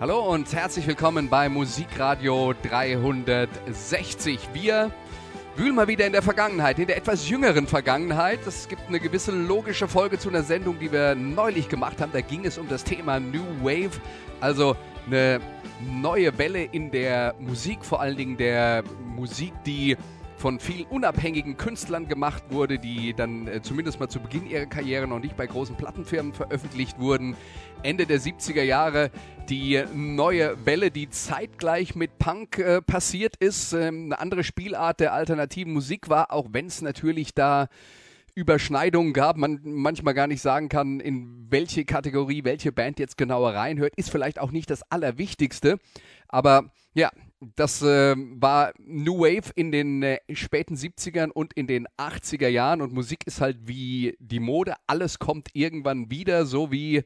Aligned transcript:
Hallo 0.00 0.20
und 0.32 0.52
herzlich 0.52 0.86
willkommen 0.86 1.28
bei 1.28 1.48
Musikradio 1.48 2.54
360. 2.62 4.50
Wir 4.52 4.92
wühlen 5.56 5.74
mal 5.74 5.88
wieder 5.88 6.06
in 6.06 6.12
der 6.12 6.22
Vergangenheit, 6.22 6.78
in 6.78 6.86
der 6.86 6.96
etwas 6.96 7.28
jüngeren 7.28 7.66
Vergangenheit. 7.66 8.46
Es 8.46 8.68
gibt 8.68 8.82
eine 8.86 9.00
gewisse 9.00 9.32
logische 9.32 9.88
Folge 9.88 10.16
zu 10.16 10.28
einer 10.28 10.44
Sendung, 10.44 10.78
die 10.78 10.92
wir 10.92 11.16
neulich 11.16 11.68
gemacht 11.68 12.00
haben. 12.00 12.12
Da 12.12 12.20
ging 12.20 12.44
es 12.44 12.58
um 12.58 12.68
das 12.68 12.84
Thema 12.84 13.18
New 13.18 13.42
Wave, 13.60 14.00
also 14.40 14.76
eine 15.08 15.40
neue 15.80 16.38
Welle 16.38 16.62
in 16.62 16.92
der 16.92 17.34
Musik, 17.40 17.84
vor 17.84 18.00
allen 18.00 18.16
Dingen 18.16 18.36
der 18.36 18.84
Musik, 19.16 19.52
die 19.66 19.96
von 20.38 20.60
vielen 20.60 20.86
unabhängigen 20.86 21.56
Künstlern 21.56 22.06
gemacht 22.06 22.44
wurde, 22.50 22.78
die 22.78 23.12
dann 23.12 23.48
äh, 23.48 23.60
zumindest 23.60 23.98
mal 23.98 24.08
zu 24.08 24.20
Beginn 24.20 24.46
ihrer 24.46 24.66
Karriere 24.66 25.08
noch 25.08 25.18
nicht 25.18 25.36
bei 25.36 25.46
großen 25.46 25.76
Plattenfirmen 25.76 26.32
veröffentlicht 26.32 27.00
wurden. 27.00 27.36
Ende 27.82 28.06
der 28.06 28.20
70er 28.20 28.62
Jahre 28.62 29.10
die 29.48 29.82
neue 29.94 30.64
Welle, 30.64 30.90
die 30.90 31.10
zeitgleich 31.10 31.96
mit 31.96 32.18
Punk 32.18 32.58
äh, 32.58 32.80
passiert 32.80 33.36
ist, 33.36 33.72
ähm, 33.72 34.06
eine 34.06 34.20
andere 34.20 34.44
Spielart 34.44 35.00
der 35.00 35.12
alternativen 35.12 35.72
Musik 35.72 36.08
war, 36.08 36.32
auch 36.32 36.46
wenn 36.52 36.66
es 36.66 36.82
natürlich 36.82 37.34
da 37.34 37.68
Überschneidungen 38.34 39.12
gab, 39.14 39.36
man 39.36 39.58
manchmal 39.64 40.14
gar 40.14 40.28
nicht 40.28 40.40
sagen 40.40 40.68
kann, 40.68 41.00
in 41.00 41.48
welche 41.50 41.84
Kategorie 41.84 42.44
welche 42.44 42.70
Band 42.70 43.00
jetzt 43.00 43.18
genauer 43.18 43.54
reinhört, 43.54 43.94
ist 43.96 44.10
vielleicht 44.10 44.38
auch 44.38 44.52
nicht 44.52 44.70
das 44.70 44.82
Allerwichtigste. 44.92 45.78
Aber 46.28 46.70
ja, 46.94 47.10
das 47.40 47.82
äh, 47.82 48.14
war 48.16 48.72
New 48.78 49.20
Wave 49.20 49.52
in 49.54 49.70
den 49.70 50.02
äh, 50.02 50.18
späten 50.32 50.74
70ern 50.74 51.30
und 51.30 51.52
in 51.52 51.66
den 51.66 51.86
80er 51.96 52.48
Jahren 52.48 52.82
und 52.82 52.92
Musik 52.92 53.26
ist 53.26 53.40
halt 53.40 53.56
wie 53.66 54.16
die 54.18 54.40
Mode, 54.40 54.74
alles 54.86 55.18
kommt 55.18 55.48
irgendwann 55.52 56.10
wieder, 56.10 56.46
so 56.46 56.72
wie 56.72 57.04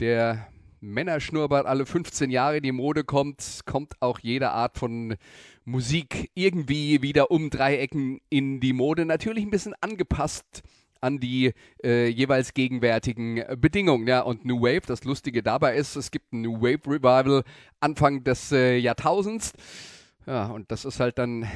der 0.00 0.48
Männerschnurrbart 0.80 1.66
alle 1.66 1.86
15 1.86 2.30
Jahre 2.30 2.60
die 2.60 2.72
Mode 2.72 3.04
kommt, 3.04 3.60
kommt 3.66 4.00
auch 4.00 4.18
jede 4.18 4.50
Art 4.50 4.78
von 4.78 5.16
Musik 5.64 6.30
irgendwie 6.34 7.02
wieder 7.02 7.30
um 7.30 7.50
Dreiecken 7.50 8.20
in 8.30 8.60
die 8.60 8.72
Mode. 8.72 9.04
Natürlich 9.04 9.44
ein 9.44 9.50
bisschen 9.50 9.74
angepasst 9.80 10.62
an 11.00 11.18
die 11.18 11.52
äh, 11.82 12.08
jeweils 12.08 12.54
gegenwärtigen 12.54 13.42
Bedingungen. 13.60 14.06
Ja, 14.06 14.20
und 14.20 14.44
New 14.44 14.60
Wave, 14.60 14.82
das 14.86 15.04
Lustige 15.04 15.42
dabei 15.42 15.76
ist, 15.76 15.96
es 15.96 16.10
gibt 16.10 16.32
ein 16.32 16.42
New 16.42 16.60
Wave 16.60 16.86
Revival 16.86 17.44
Anfang 17.80 18.24
des 18.24 18.52
äh, 18.52 18.76
Jahrtausends. 18.76 19.52
Ja, 20.26 20.46
und 20.46 20.70
das 20.70 20.84
ist 20.84 21.00
halt 21.00 21.18
dann, 21.18 21.48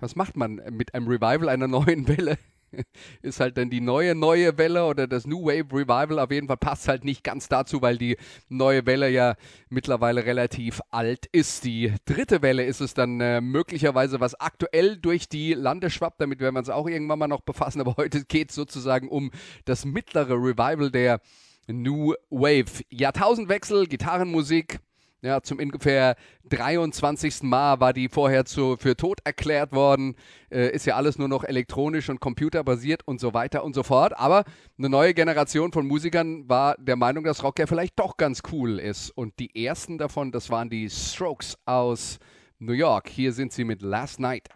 was 0.00 0.16
macht 0.16 0.36
man 0.36 0.60
mit 0.70 0.94
einem 0.94 1.08
Revival 1.08 1.48
einer 1.48 1.68
neuen 1.68 2.06
Welle? 2.08 2.38
ist 3.22 3.40
halt 3.40 3.56
dann 3.58 3.70
die 3.70 3.80
neue, 3.80 4.14
neue 4.14 4.58
Welle 4.58 4.86
oder 4.86 5.06
das 5.06 5.26
New 5.26 5.44
Wave 5.46 5.72
Revival. 5.72 6.18
Auf 6.18 6.30
jeden 6.30 6.48
Fall 6.48 6.56
passt 6.56 6.88
halt 6.88 7.04
nicht 7.04 7.24
ganz 7.24 7.48
dazu, 7.48 7.82
weil 7.82 7.98
die 7.98 8.16
neue 8.48 8.86
Welle 8.86 9.08
ja 9.08 9.36
mittlerweile 9.68 10.24
relativ 10.24 10.80
alt 10.90 11.26
ist. 11.32 11.64
Die 11.64 11.92
dritte 12.04 12.42
Welle 12.42 12.64
ist 12.64 12.80
es 12.80 12.94
dann 12.94 13.20
äh, 13.20 13.40
möglicherweise, 13.40 14.20
was 14.20 14.34
aktuell 14.34 14.96
durch 14.96 15.28
die 15.28 15.54
Lande 15.54 15.90
schwappt. 15.90 16.20
Damit 16.20 16.40
werden 16.40 16.54
wir 16.54 16.60
uns 16.60 16.70
auch 16.70 16.88
irgendwann 16.88 17.18
mal 17.18 17.28
noch 17.28 17.42
befassen. 17.42 17.80
Aber 17.80 17.96
heute 17.96 18.24
geht 18.24 18.50
es 18.50 18.54
sozusagen 18.54 19.08
um 19.08 19.30
das 19.64 19.84
mittlere 19.84 20.34
Revival 20.34 20.90
der 20.90 21.20
New 21.68 22.14
Wave. 22.30 22.82
Jahrtausendwechsel, 22.90 23.86
Gitarrenmusik, 23.86 24.80
ja, 25.22 25.42
zum 25.42 25.58
ungefähr 25.58 26.16
23. 26.48 27.42
Mal 27.42 27.80
war 27.80 27.92
die 27.92 28.08
vorher 28.08 28.44
zu, 28.44 28.76
für 28.76 28.96
tot 28.96 29.18
erklärt 29.24 29.72
worden. 29.72 30.14
Äh, 30.50 30.70
ist 30.70 30.86
ja 30.86 30.94
alles 30.96 31.18
nur 31.18 31.28
noch 31.28 31.44
elektronisch 31.44 32.08
und 32.08 32.20
computerbasiert 32.20 33.06
und 33.06 33.20
so 33.20 33.34
weiter 33.34 33.64
und 33.64 33.74
so 33.74 33.82
fort. 33.82 34.16
Aber 34.16 34.44
eine 34.78 34.88
neue 34.88 35.14
Generation 35.14 35.72
von 35.72 35.86
Musikern 35.86 36.48
war 36.48 36.76
der 36.78 36.96
Meinung, 36.96 37.24
dass 37.24 37.42
Rock 37.42 37.58
ja 37.58 37.66
vielleicht 37.66 37.98
doch 37.98 38.16
ganz 38.16 38.42
cool 38.52 38.78
ist. 38.78 39.10
Und 39.10 39.38
die 39.38 39.64
ersten 39.64 39.98
davon, 39.98 40.30
das 40.30 40.50
waren 40.50 40.70
die 40.70 40.88
Strokes 40.88 41.58
aus 41.64 42.18
New 42.60 42.72
York. 42.72 43.08
Hier 43.08 43.32
sind 43.32 43.52
sie 43.52 43.64
mit 43.64 43.82
Last 43.82 44.20
Night. 44.20 44.48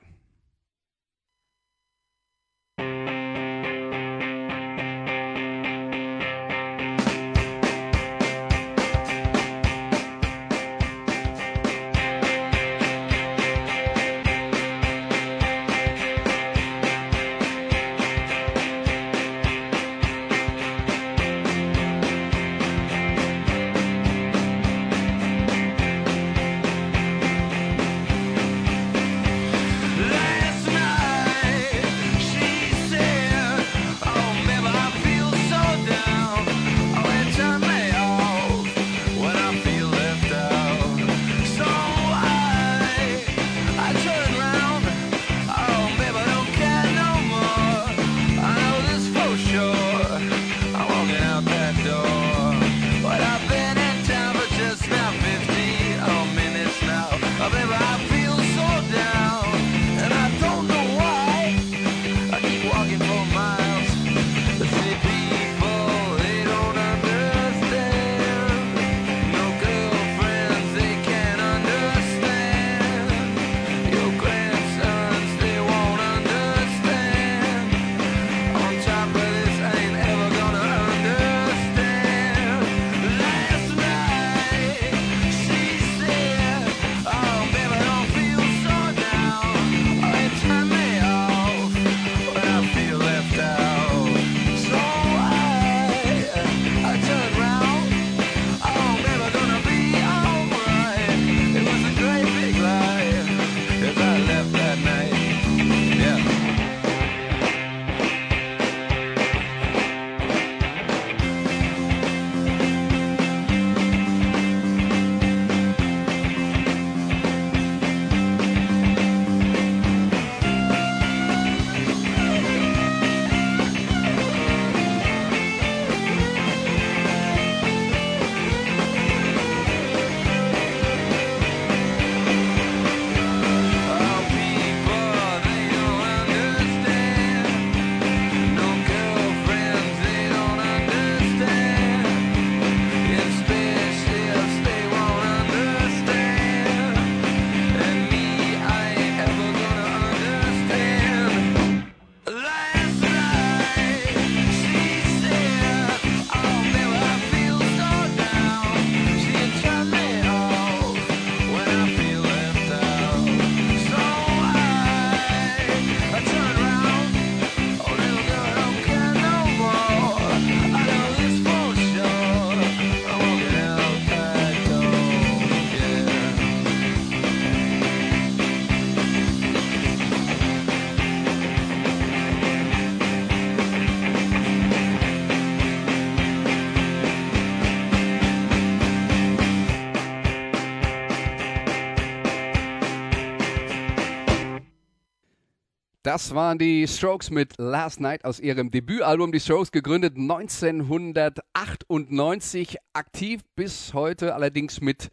Das 196.12 196.34
waren 196.34 196.58
die 196.58 196.86
Strokes 196.86 197.30
mit 197.30 197.54
Last 197.56 197.98
Night 197.98 198.26
aus 198.26 198.38
ihrem 198.38 198.70
Debütalbum. 198.70 199.32
Die 199.32 199.40
Strokes 199.40 199.72
gegründet 199.72 200.18
1998, 200.18 202.76
aktiv 202.92 203.40
bis 203.56 203.94
heute, 203.94 204.34
allerdings 204.34 204.82
mit 204.82 205.08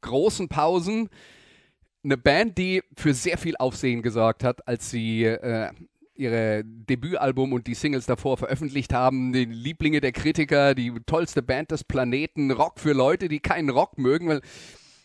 großen 0.00 0.48
Pausen. 0.48 1.08
Eine 2.02 2.16
Band, 2.16 2.58
die 2.58 2.82
für 2.96 3.14
sehr 3.14 3.38
viel 3.38 3.54
Aufsehen 3.58 4.02
gesorgt 4.02 4.42
hat, 4.42 4.66
als 4.66 4.90
sie 4.90 5.22
äh, 5.22 5.70
ihre 6.16 6.64
Debütalbum 6.64 7.52
und 7.52 7.68
die 7.68 7.74
Singles 7.74 8.06
davor 8.06 8.36
veröffentlicht 8.36 8.92
haben. 8.92 9.32
Die 9.32 9.44
Lieblinge 9.44 10.00
der 10.00 10.10
Kritiker, 10.10 10.74
die 10.74 10.92
tollste 11.06 11.42
Band 11.42 11.70
des 11.70 11.84
Planeten, 11.84 12.50
Rock 12.50 12.80
für 12.80 12.92
Leute, 12.92 13.28
die 13.28 13.38
keinen 13.38 13.70
Rock 13.70 13.98
mögen, 13.98 14.26
weil 14.26 14.40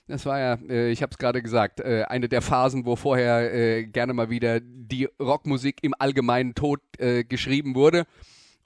das 0.07 0.25
war 0.25 0.39
ja, 0.39 0.53
äh, 0.69 0.91
ich 0.91 1.01
habe 1.01 1.11
es 1.11 1.17
gerade 1.17 1.41
gesagt, 1.41 1.79
äh, 1.79 2.03
eine 2.07 2.29
der 2.29 2.41
Phasen, 2.41 2.85
wo 2.85 2.95
vorher 2.95 3.53
äh, 3.53 3.85
gerne 3.85 4.13
mal 4.13 4.29
wieder 4.29 4.59
die 4.59 5.07
Rockmusik 5.19 5.83
im 5.83 5.93
allgemeinen 5.97 6.55
Tod 6.55 6.79
äh, 6.97 7.23
geschrieben 7.23 7.75
wurde. 7.75 8.05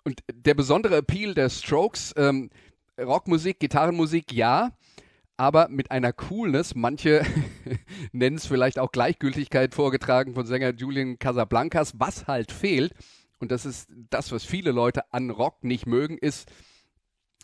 Und 0.03 0.21
der 0.33 0.53
besondere 0.53 0.97
Appeal 0.97 1.33
der 1.33 1.49
Strokes, 1.49 2.13
ähm, 2.17 2.49
Rockmusik, 2.99 3.59
Gitarrenmusik, 3.59 4.33
ja, 4.33 4.71
aber 5.37 5.69
mit 5.69 5.91
einer 5.91 6.11
Coolness, 6.11 6.75
manche 6.75 7.25
nennen 8.11 8.37
es 8.37 8.45
vielleicht 8.45 8.79
auch 8.79 8.91
Gleichgültigkeit 8.91 9.73
vorgetragen 9.73 10.33
von 10.33 10.45
Sänger 10.45 10.73
Julian 10.73 11.19
Casablancas, 11.19 11.93
was 11.97 12.27
halt 12.27 12.51
fehlt, 12.51 12.93
und 13.39 13.51
das 13.51 13.65
ist 13.65 13.89
das, 14.09 14.31
was 14.31 14.43
viele 14.43 14.71
Leute 14.71 15.11
an 15.13 15.29
Rock 15.29 15.63
nicht 15.63 15.85
mögen, 15.85 16.17
ist 16.17 16.51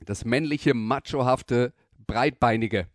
das 0.04 0.26
männliche, 0.26 0.74
machohafte, 0.74 1.74
breitbeinige. 2.06 2.88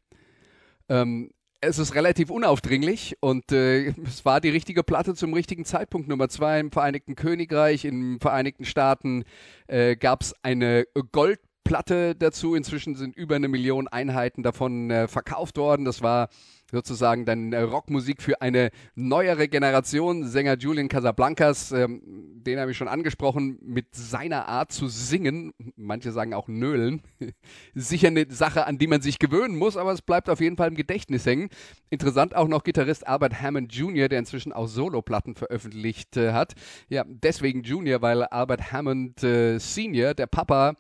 Ähm, 0.91 1.31
es 1.63 1.79
ist 1.79 1.95
relativ 1.95 2.31
unaufdringlich 2.31 3.17
und 3.21 3.53
äh, 3.53 3.89
es 4.05 4.25
war 4.25 4.41
die 4.41 4.49
richtige 4.49 4.83
Platte 4.83 5.15
zum 5.15 5.33
richtigen 5.33 5.65
Zeitpunkt. 5.65 6.09
Nummer 6.09 6.29
zwei 6.29 6.59
im 6.59 6.73
Vereinigten 6.73 7.15
Königreich, 7.15 7.85
in 7.85 8.15
den 8.15 8.21
Vereinigten 8.21 8.65
Staaten 8.65 9.25
äh, 9.69 9.95
gab 9.97 10.23
es 10.23 10.35
eine 10.43 10.85
Goldplatte 11.13 12.17
dazu. 12.17 12.55
Inzwischen 12.55 12.97
sind 12.97 13.15
über 13.17 13.37
eine 13.37 13.49
Million 13.49 13.89
Einheiten 13.89 14.43
davon 14.43 14.91
äh, 14.91 15.07
verkauft 15.07 15.59
worden. 15.59 15.85
Das 15.85 16.03
war 16.03 16.29
sozusagen 16.71 17.25
dann 17.25 17.53
äh, 17.53 17.61
Rockmusik 17.61 18.23
für 18.23 18.41
eine 18.41 18.71
neuere 18.95 19.49
Generation. 19.49 20.27
Sänger 20.27 20.57
Julian 20.57 20.89
Casablancas, 20.89 21.73
ähm, 21.73 22.03
den 22.05 22.59
habe 22.59 22.71
ich 22.71 22.77
schon 22.77 22.89
angesprochen, 22.89 23.59
mit 23.63 23.95
seiner 23.95 24.49
Art 24.49 24.73
zu 24.73 24.89
singen, 24.89 25.53
manche 25.77 26.13
sagen 26.13 26.35
auch 26.35 26.49
nölen, 26.49 27.03
sicher 27.75 28.09
eine 28.09 28.27
Sache, 28.31 28.67
an 28.67 28.79
die 28.79 28.87
man 28.87 29.01
sich 29.01 29.19
gewöhnen 29.19 29.57
muss, 29.57 29.77
aber 29.77 29.93
es 29.93 30.03
bleibt 30.03 30.29
auf 30.31 30.41
jeden 30.41 30.57
Fall 30.57 30.69
im 30.69 30.77
Gedächtnis 30.77 31.27
hängen. 31.27 31.49
Interessant 31.91 32.35
auch 32.35 32.49
noch 32.49 32.65
Gitarrist 32.65 33.07
Albert 33.07 33.41
Hammond 33.41 33.75
Jr., 33.75 34.09
der 34.09 34.19
inzwischen 34.19 34.53
auch 34.53 34.67
Soloplatten 34.67 35.35
veröffentlicht 35.35 36.17
äh, 36.17 36.33
hat. 36.33 36.55
Ja, 36.89 37.05
deswegen 37.07 37.63
Junior, 37.63 38.03
weil 38.03 38.23
Albert 38.25 38.73
Hammond 38.73 39.23
äh, 39.23 39.59
Senior, 39.59 40.15
der 40.15 40.27
Papa, 40.27 40.75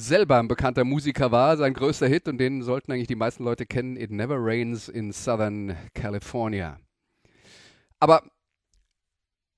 selber 0.00 0.38
ein 0.38 0.48
bekannter 0.48 0.84
Musiker 0.84 1.30
war, 1.30 1.56
sein 1.56 1.74
größter 1.74 2.08
Hit, 2.08 2.28
und 2.28 2.38
den 2.38 2.62
sollten 2.62 2.92
eigentlich 2.92 3.08
die 3.08 3.16
meisten 3.16 3.44
Leute 3.44 3.66
kennen, 3.66 3.96
It 3.96 4.10
Never 4.10 4.36
Rains 4.38 4.88
in 4.88 5.12
Southern 5.12 5.76
California. 5.94 6.78
Aber 7.98 8.22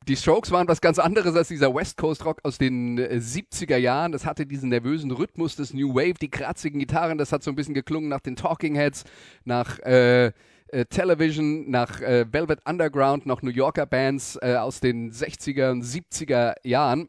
die 0.09 0.17
Strokes 0.17 0.51
waren 0.51 0.67
was 0.67 0.81
ganz 0.81 0.99
anderes 0.99 1.37
als 1.37 1.49
dieser 1.49 1.73
West 1.73 1.97
Coast 1.97 2.25
Rock 2.25 2.41
aus 2.43 2.59
den 2.59 2.99
äh, 2.99 3.21
70er 3.23 3.77
Jahren. 3.77 4.11
Das 4.11 4.27
hatte 4.27 4.47
diesen 4.47 4.71
nervösen 4.71 5.13
Rhythmus 5.13 5.55
des 5.55 5.73
New 5.73 5.95
Wave, 5.95 6.15
die 6.21 6.31
kratzigen 6.31 6.81
Gitarren, 6.81 7.19
das 7.19 7.31
hat 7.31 7.45
so 7.45 7.53
ein 7.53 7.55
bisschen 7.55 7.75
geklungen 7.75 8.09
nach 8.09 8.21
den 8.21 8.35
Talking 8.35 8.75
Heads, 8.75 9.05
nach 9.45 9.79
äh, 9.81 10.33
äh, 10.73 10.87
Television, 10.87 11.71
nach 11.71 12.01
äh, 12.01 12.27
Velvet 12.33 12.61
Underground, 12.67 13.27
noch 13.27 13.43
New 13.43 13.51
Yorker 13.51 13.87
Bands 13.87 14.39
äh, 14.43 14.57
aus 14.57 14.81
den 14.81 15.13
60er 15.13 15.71
und 15.71 15.85
70er 15.85 16.55
Jahren. 16.65 17.09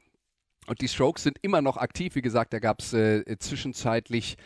Und 0.67 0.81
die 0.81 0.87
Strokes 0.87 1.23
sind 1.23 1.37
immer 1.41 1.61
noch 1.61 1.77
aktiv. 1.77 2.15
Wie 2.15 2.21
gesagt, 2.21 2.53
da 2.53 2.59
gab 2.59 2.79
es 2.79 2.93
äh, 2.93 3.37
zwischenzeitlich 3.39 4.37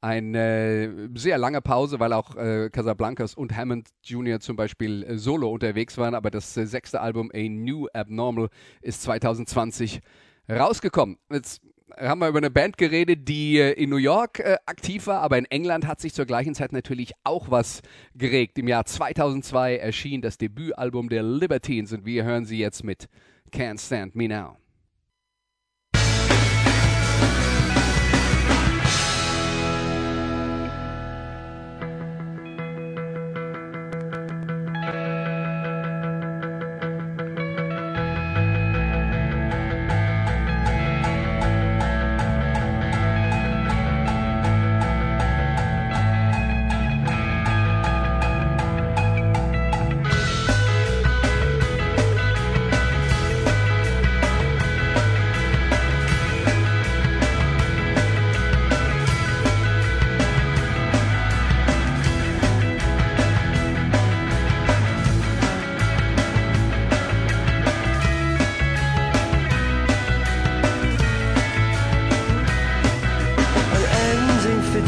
eine 0.00 1.10
sehr 1.14 1.38
lange 1.38 1.60
Pause, 1.60 1.98
weil 1.98 2.12
auch 2.12 2.36
äh, 2.36 2.70
Casablancas 2.70 3.34
und 3.34 3.56
Hammond 3.56 3.88
Jr. 4.04 4.40
zum 4.40 4.56
Beispiel 4.56 5.02
äh, 5.02 5.18
solo 5.18 5.50
unterwegs 5.50 5.98
waren. 5.98 6.14
Aber 6.14 6.30
das 6.30 6.56
äh, 6.56 6.66
sechste 6.66 7.00
Album 7.00 7.30
A 7.34 7.48
New 7.48 7.86
Abnormal 7.92 8.48
ist 8.80 9.02
2020 9.02 10.00
rausgekommen. 10.48 11.18
Jetzt 11.30 11.60
haben 11.96 12.20
wir 12.20 12.28
über 12.28 12.38
eine 12.38 12.50
Band 12.50 12.78
geredet, 12.78 13.28
die 13.28 13.58
äh, 13.58 13.72
in 13.72 13.90
New 13.90 13.96
York 13.96 14.40
äh, 14.40 14.56
aktiv 14.66 15.06
war, 15.06 15.20
aber 15.20 15.38
in 15.38 15.46
England 15.46 15.86
hat 15.86 16.00
sich 16.00 16.14
zur 16.14 16.26
gleichen 16.26 16.54
Zeit 16.54 16.72
natürlich 16.72 17.12
auch 17.24 17.50
was 17.50 17.82
geregt. 18.14 18.58
Im 18.58 18.68
Jahr 18.68 18.84
2002 18.84 19.76
erschien 19.76 20.22
das 20.22 20.38
Debütalbum 20.38 21.08
der 21.08 21.22
Libertines 21.22 21.92
und 21.92 22.04
wir 22.04 22.24
hören 22.24 22.44
sie 22.44 22.58
jetzt 22.58 22.84
mit 22.84 23.08
Can't 23.52 23.84
Stand 23.84 24.14
Me 24.14 24.28
Now. 24.28 24.56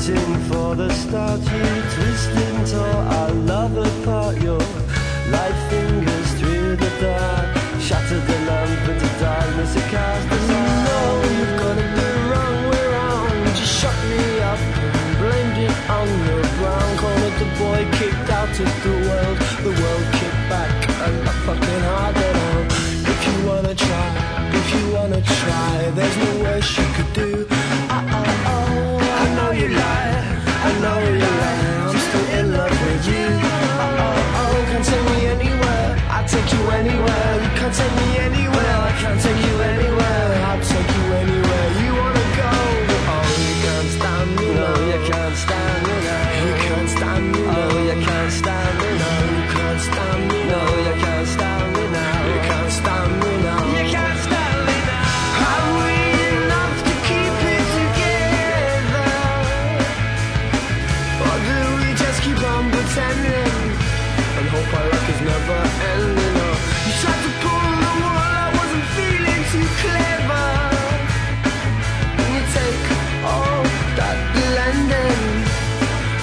waiting 0.09 0.40
for 0.49 0.75
the 0.75 0.90
start. 0.95 1.40
You 1.40 1.83
twist 1.95 2.30
into 2.30 2.80
our 2.80 3.30
love 3.33 3.76
apart. 3.76 4.40
Your 4.40 4.61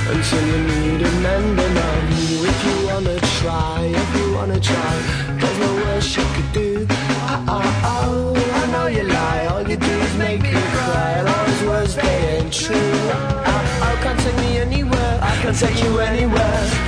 until 0.10 0.46
you 0.48 0.60
need 0.68 1.02
an 1.02 1.26
ending 1.26 1.78
of 1.92 2.04
you. 2.18 2.46
If 2.52 2.60
you 2.66 2.88
wanna 2.88 3.20
try, 3.40 3.82
if 4.02 4.10
you 4.18 4.34
wanna 4.34 4.60
try, 4.60 4.94
there's 5.40 5.60
no 5.60 5.72
worse 5.84 6.16
you 6.16 6.26
could 6.36 6.52
do. 6.54 6.88
Oh, 6.90 7.46
oh, 7.56 7.84
oh, 7.84 8.62
I 8.62 8.72
know 8.72 8.88
you 8.88 9.04
lie, 9.04 9.48
all 9.52 9.68
you 9.68 9.78
do 9.78 9.94
is 10.08 10.16
make 10.18 10.42
me 10.42 10.52
cry. 10.52 11.20
All 11.20 11.46
those 11.46 11.64
words, 11.70 11.96
they 11.96 12.38
ain't 12.38 12.54
true. 12.54 12.76
Oh, 12.76 13.88
I 13.90 13.92
can't 14.04 14.20
take 14.20 14.38
me 14.38 14.58
anywhere, 14.60 15.20
I 15.22 15.34
can't 15.42 15.58
take 15.58 15.84
you 15.84 16.00
anywhere. 16.00 16.87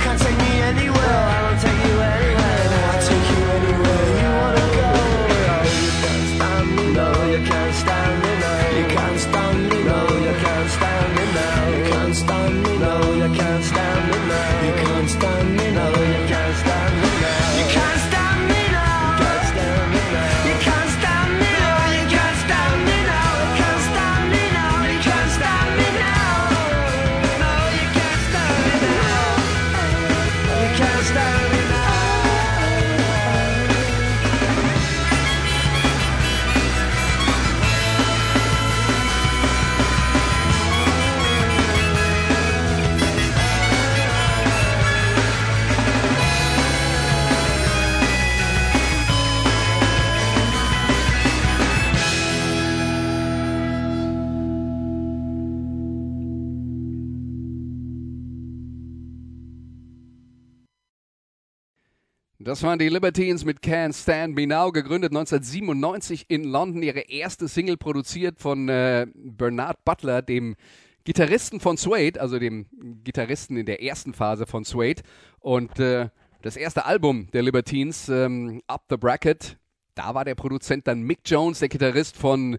Das 62.42 62.62
waren 62.62 62.78
die 62.78 62.88
Libertines 62.88 63.44
mit 63.44 63.60
Can't 63.60 63.92
Stand 63.92 64.34
Me 64.34 64.46
Now, 64.46 64.72
gegründet 64.72 65.12
1997 65.12 66.24
in 66.28 66.44
London. 66.44 66.82
Ihre 66.82 67.00
erste 67.00 67.48
Single 67.48 67.76
produziert 67.76 68.40
von 68.40 68.66
äh, 68.70 69.06
Bernard 69.14 69.84
Butler, 69.84 70.22
dem 70.22 70.56
Gitarristen 71.04 71.60
von 71.60 71.76
Suede, 71.76 72.18
also 72.18 72.38
dem 72.38 72.64
Gitarristen 73.04 73.58
in 73.58 73.66
der 73.66 73.82
ersten 73.82 74.14
Phase 74.14 74.46
von 74.46 74.64
Suede. 74.64 75.02
Und 75.40 75.78
äh, 75.80 76.08
das 76.40 76.56
erste 76.56 76.86
Album 76.86 77.30
der 77.34 77.42
Libertines, 77.42 78.08
ähm, 78.08 78.62
Up 78.68 78.86
the 78.88 78.96
Bracket, 78.96 79.58
da 79.94 80.14
war 80.14 80.24
der 80.24 80.34
Produzent 80.34 80.86
dann 80.86 81.02
Mick 81.02 81.20
Jones, 81.26 81.58
der 81.58 81.68
Gitarrist 81.68 82.16
von 82.16 82.56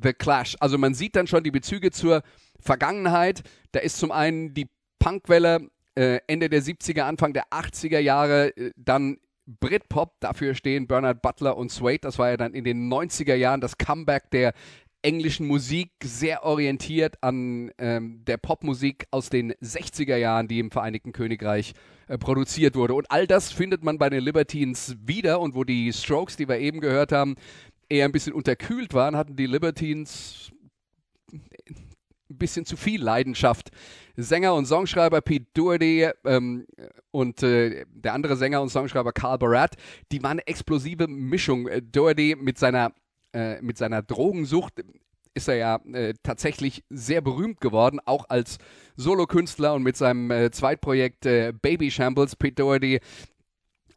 The 0.00 0.12
Clash. 0.12 0.56
Also 0.60 0.78
man 0.78 0.94
sieht 0.94 1.16
dann 1.16 1.26
schon 1.26 1.42
die 1.42 1.50
Bezüge 1.50 1.90
zur 1.90 2.22
Vergangenheit. 2.60 3.42
Da 3.72 3.80
ist 3.80 3.98
zum 3.98 4.12
einen 4.12 4.54
die 4.54 4.68
Punkwelle 5.00 5.70
äh, 5.96 6.20
Ende 6.28 6.48
der 6.48 6.62
70er, 6.62 7.02
Anfang 7.02 7.32
der 7.32 7.48
80er 7.50 7.98
Jahre, 7.98 8.56
äh, 8.56 8.72
dann 8.76 9.18
Britpop, 9.46 10.14
dafür 10.20 10.54
stehen 10.54 10.86
Bernard 10.86 11.22
Butler 11.22 11.56
und 11.56 11.70
Suede. 11.70 12.00
Das 12.00 12.18
war 12.18 12.30
ja 12.30 12.36
dann 12.36 12.54
in 12.54 12.64
den 12.64 12.90
90er 12.90 13.34
Jahren 13.34 13.60
das 13.60 13.76
Comeback 13.78 14.30
der 14.30 14.54
englischen 15.02 15.46
Musik, 15.46 15.90
sehr 16.02 16.44
orientiert 16.44 17.22
an 17.22 17.70
ähm, 17.76 18.24
der 18.24 18.38
Popmusik 18.38 19.06
aus 19.10 19.28
den 19.28 19.52
60er 19.54 20.16
Jahren, 20.16 20.48
die 20.48 20.58
im 20.58 20.70
Vereinigten 20.70 21.12
Königreich 21.12 21.74
äh, 22.08 22.16
produziert 22.16 22.74
wurde. 22.74 22.94
Und 22.94 23.10
all 23.10 23.26
das 23.26 23.52
findet 23.52 23.84
man 23.84 23.98
bei 23.98 24.08
den 24.08 24.24
Libertines 24.24 24.96
wieder. 25.04 25.40
Und 25.40 25.54
wo 25.54 25.62
die 25.62 25.92
Strokes, 25.92 26.36
die 26.36 26.48
wir 26.48 26.58
eben 26.58 26.80
gehört 26.80 27.12
haben, 27.12 27.36
eher 27.90 28.06
ein 28.06 28.12
bisschen 28.12 28.32
unterkühlt 28.32 28.94
waren, 28.94 29.14
hatten 29.14 29.36
die 29.36 29.46
Libertines 29.46 30.50
ein 32.34 32.38
bisschen 32.38 32.64
zu 32.64 32.76
viel 32.76 33.02
Leidenschaft. 33.02 33.70
Sänger 34.16 34.54
und 34.54 34.66
Songschreiber 34.66 35.20
Pete 35.20 35.46
Doherty 35.54 36.08
ähm, 36.24 36.66
und 37.10 37.42
äh, 37.42 37.84
der 37.88 38.14
andere 38.14 38.36
Sänger 38.36 38.62
und 38.62 38.68
Songschreiber 38.68 39.12
Carl 39.12 39.38
Barat, 39.38 39.76
die 40.12 40.22
waren 40.22 40.32
eine 40.32 40.46
explosive 40.46 41.08
Mischung. 41.08 41.66
Äh, 41.68 41.82
Doherty 41.82 42.36
mit 42.38 42.58
seiner, 42.58 42.92
äh, 43.32 43.60
mit 43.60 43.78
seiner 43.78 44.02
Drogensucht 44.02 44.84
ist 45.34 45.48
er 45.48 45.56
ja 45.56 45.80
äh, 45.92 46.14
tatsächlich 46.22 46.84
sehr 46.90 47.20
berühmt 47.20 47.60
geworden, 47.60 48.00
auch 48.04 48.28
als 48.28 48.58
Solokünstler 48.96 49.74
und 49.74 49.82
mit 49.82 49.96
seinem 49.96 50.30
äh, 50.30 50.50
Zweitprojekt 50.50 51.26
äh, 51.26 51.52
Baby 51.60 51.90
Shambles. 51.90 52.36
Pete 52.36 52.54
Doherty, 52.54 53.00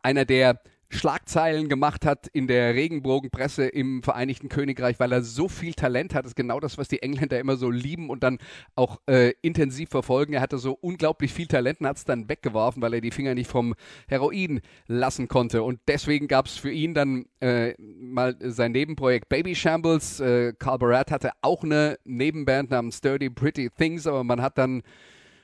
einer 0.01 0.25
der 0.25 0.59
Schlagzeilen 0.89 1.67
gemacht 1.67 2.05
hat 2.05 2.27
in 2.27 2.47
der 2.47 2.73
Regenbogenpresse 2.73 3.67
im 3.67 4.03
Vereinigten 4.03 4.47
Königreich, 4.47 4.99
weil 4.99 5.11
er 5.11 5.21
so 5.21 5.49
viel 5.49 5.73
Talent 5.73 6.13
hat. 6.13 6.23
Das 6.23 6.31
ist 6.31 6.35
genau 6.35 6.59
das, 6.59 6.77
was 6.77 6.87
die 6.87 7.01
Engländer 7.01 7.39
immer 7.39 7.57
so 7.57 7.69
lieben 7.69 8.09
und 8.09 8.23
dann 8.23 8.37
auch 8.75 9.01
äh, 9.07 9.33
intensiv 9.41 9.89
verfolgen. 9.89 10.33
Er 10.33 10.41
hatte 10.41 10.57
so 10.57 10.77
unglaublich 10.79 11.33
viel 11.33 11.47
Talent 11.47 11.81
und 11.81 11.87
hat 11.87 11.97
es 11.97 12.05
dann 12.05 12.29
weggeworfen, 12.29 12.81
weil 12.81 12.93
er 12.93 13.01
die 13.01 13.11
Finger 13.11 13.35
nicht 13.35 13.49
vom 13.49 13.75
Heroin 14.07 14.61
lassen 14.87 15.27
konnte. 15.27 15.61
Und 15.63 15.81
deswegen 15.87 16.27
gab 16.27 16.45
es 16.45 16.57
für 16.57 16.71
ihn 16.71 16.93
dann 16.93 17.25
äh, 17.41 17.73
mal 17.79 18.37
sein 18.39 18.71
Nebenprojekt 18.71 19.27
Baby 19.27 19.55
Shambles. 19.55 20.21
Äh, 20.21 20.53
Carl 20.57 20.79
Barat 20.79 21.11
hatte 21.11 21.31
auch 21.41 21.63
eine 21.63 21.97
Nebenband 22.05 22.71
namens 22.71 22.99
Sturdy 22.99 23.29
Pretty 23.29 23.69
Things, 23.69 24.07
aber 24.07 24.23
man 24.23 24.41
hat 24.41 24.57
dann 24.57 24.83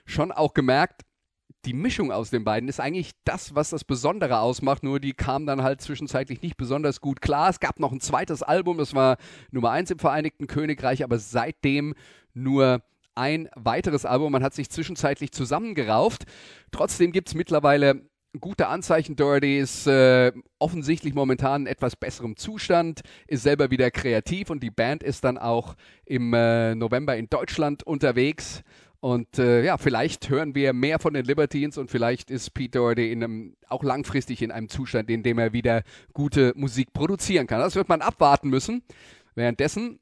schon 0.05 0.31
auch 0.31 0.53
gemerkt, 0.53 1.01
die 1.65 1.73
Mischung 1.73 2.11
aus 2.11 2.29
den 2.29 2.43
beiden 2.43 2.67
ist 2.67 2.79
eigentlich 2.79 3.11
das, 3.23 3.55
was 3.55 3.69
das 3.69 3.83
Besondere 3.83 4.39
ausmacht, 4.39 4.83
nur 4.83 4.99
die 4.99 5.13
kam 5.13 5.45
dann 5.45 5.63
halt 5.63 5.81
zwischenzeitlich 5.81 6.41
nicht 6.41 6.57
besonders 6.57 7.01
gut 7.01 7.21
klar. 7.21 7.49
Es 7.49 7.59
gab 7.59 7.79
noch 7.79 7.91
ein 7.91 8.01
zweites 8.01 8.43
Album, 8.43 8.77
das 8.77 8.93
war 8.93 9.17
Nummer 9.51 9.71
eins 9.71 9.91
im 9.91 9.99
Vereinigten 9.99 10.47
Königreich, 10.47 11.03
aber 11.03 11.19
seitdem 11.19 11.93
nur 12.33 12.81
ein 13.15 13.49
weiteres 13.55 14.05
Album. 14.05 14.31
Man 14.31 14.43
hat 14.43 14.53
sich 14.53 14.69
zwischenzeitlich 14.69 15.31
zusammengerauft. 15.31 16.23
Trotzdem 16.71 17.11
gibt 17.11 17.29
es 17.29 17.35
mittlerweile 17.35 18.01
gute 18.39 18.67
Anzeichen. 18.67 19.15
Doherty 19.15 19.59
ist 19.59 19.87
äh, 19.87 20.31
offensichtlich 20.59 21.13
momentan 21.13 21.61
in 21.61 21.67
etwas 21.67 21.95
besserem 21.95 22.35
Zustand, 22.35 23.01
ist 23.27 23.43
selber 23.43 23.69
wieder 23.69 23.91
kreativ 23.91 24.49
und 24.49 24.63
die 24.63 24.71
Band 24.71 25.03
ist 25.03 25.23
dann 25.23 25.37
auch 25.37 25.75
im 26.05 26.33
äh, 26.33 26.75
November 26.75 27.15
in 27.15 27.29
Deutschland 27.29 27.83
unterwegs. 27.83 28.63
Und 29.03 29.37
äh, 29.37 29.65
ja, 29.65 29.77
vielleicht 29.77 30.29
hören 30.29 30.55
wir 30.55 30.71
mehr 30.71 30.97
von 30.97 31.13
den 31.13 31.25
Libertines 31.25 31.77
und 31.77 31.91
vielleicht 31.91 32.31
ist 32.31 32.53
Pete 32.53 32.79
Doherty 32.79 33.11
in 33.11 33.21
einem, 33.21 33.57
auch 33.67 33.83
langfristig 33.83 34.41
in 34.41 34.49
einem 34.49 34.69
Zustand, 34.69 35.09
in 35.09 35.23
dem 35.23 35.39
er 35.39 35.51
wieder 35.51 35.83
gute 36.13 36.53
Musik 36.55 36.93
produzieren 36.93 37.45
kann. 37.45 37.59
Das 37.59 37.75
wird 37.75 37.89
man 37.89 37.99
abwarten 37.99 38.47
müssen. 38.47 38.81
Währenddessen 39.35 39.99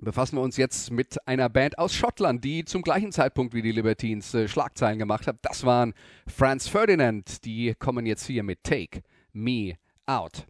befassen 0.00 0.34
wir 0.34 0.42
uns 0.42 0.56
jetzt 0.56 0.90
mit 0.90 1.24
einer 1.28 1.48
Band 1.48 1.78
aus 1.78 1.94
Schottland, 1.94 2.42
die 2.42 2.64
zum 2.64 2.82
gleichen 2.82 3.12
Zeitpunkt 3.12 3.54
wie 3.54 3.62
die 3.62 3.70
Libertines 3.70 4.34
äh, 4.34 4.48
Schlagzeilen 4.48 4.98
gemacht 4.98 5.28
hat. 5.28 5.36
Das 5.42 5.62
waren 5.62 5.94
Franz 6.26 6.66
Ferdinand. 6.66 7.44
Die 7.44 7.72
kommen 7.78 8.04
jetzt 8.04 8.26
hier 8.26 8.42
mit 8.42 8.64
Take 8.64 9.04
Me 9.32 9.74
Out. 10.06 10.44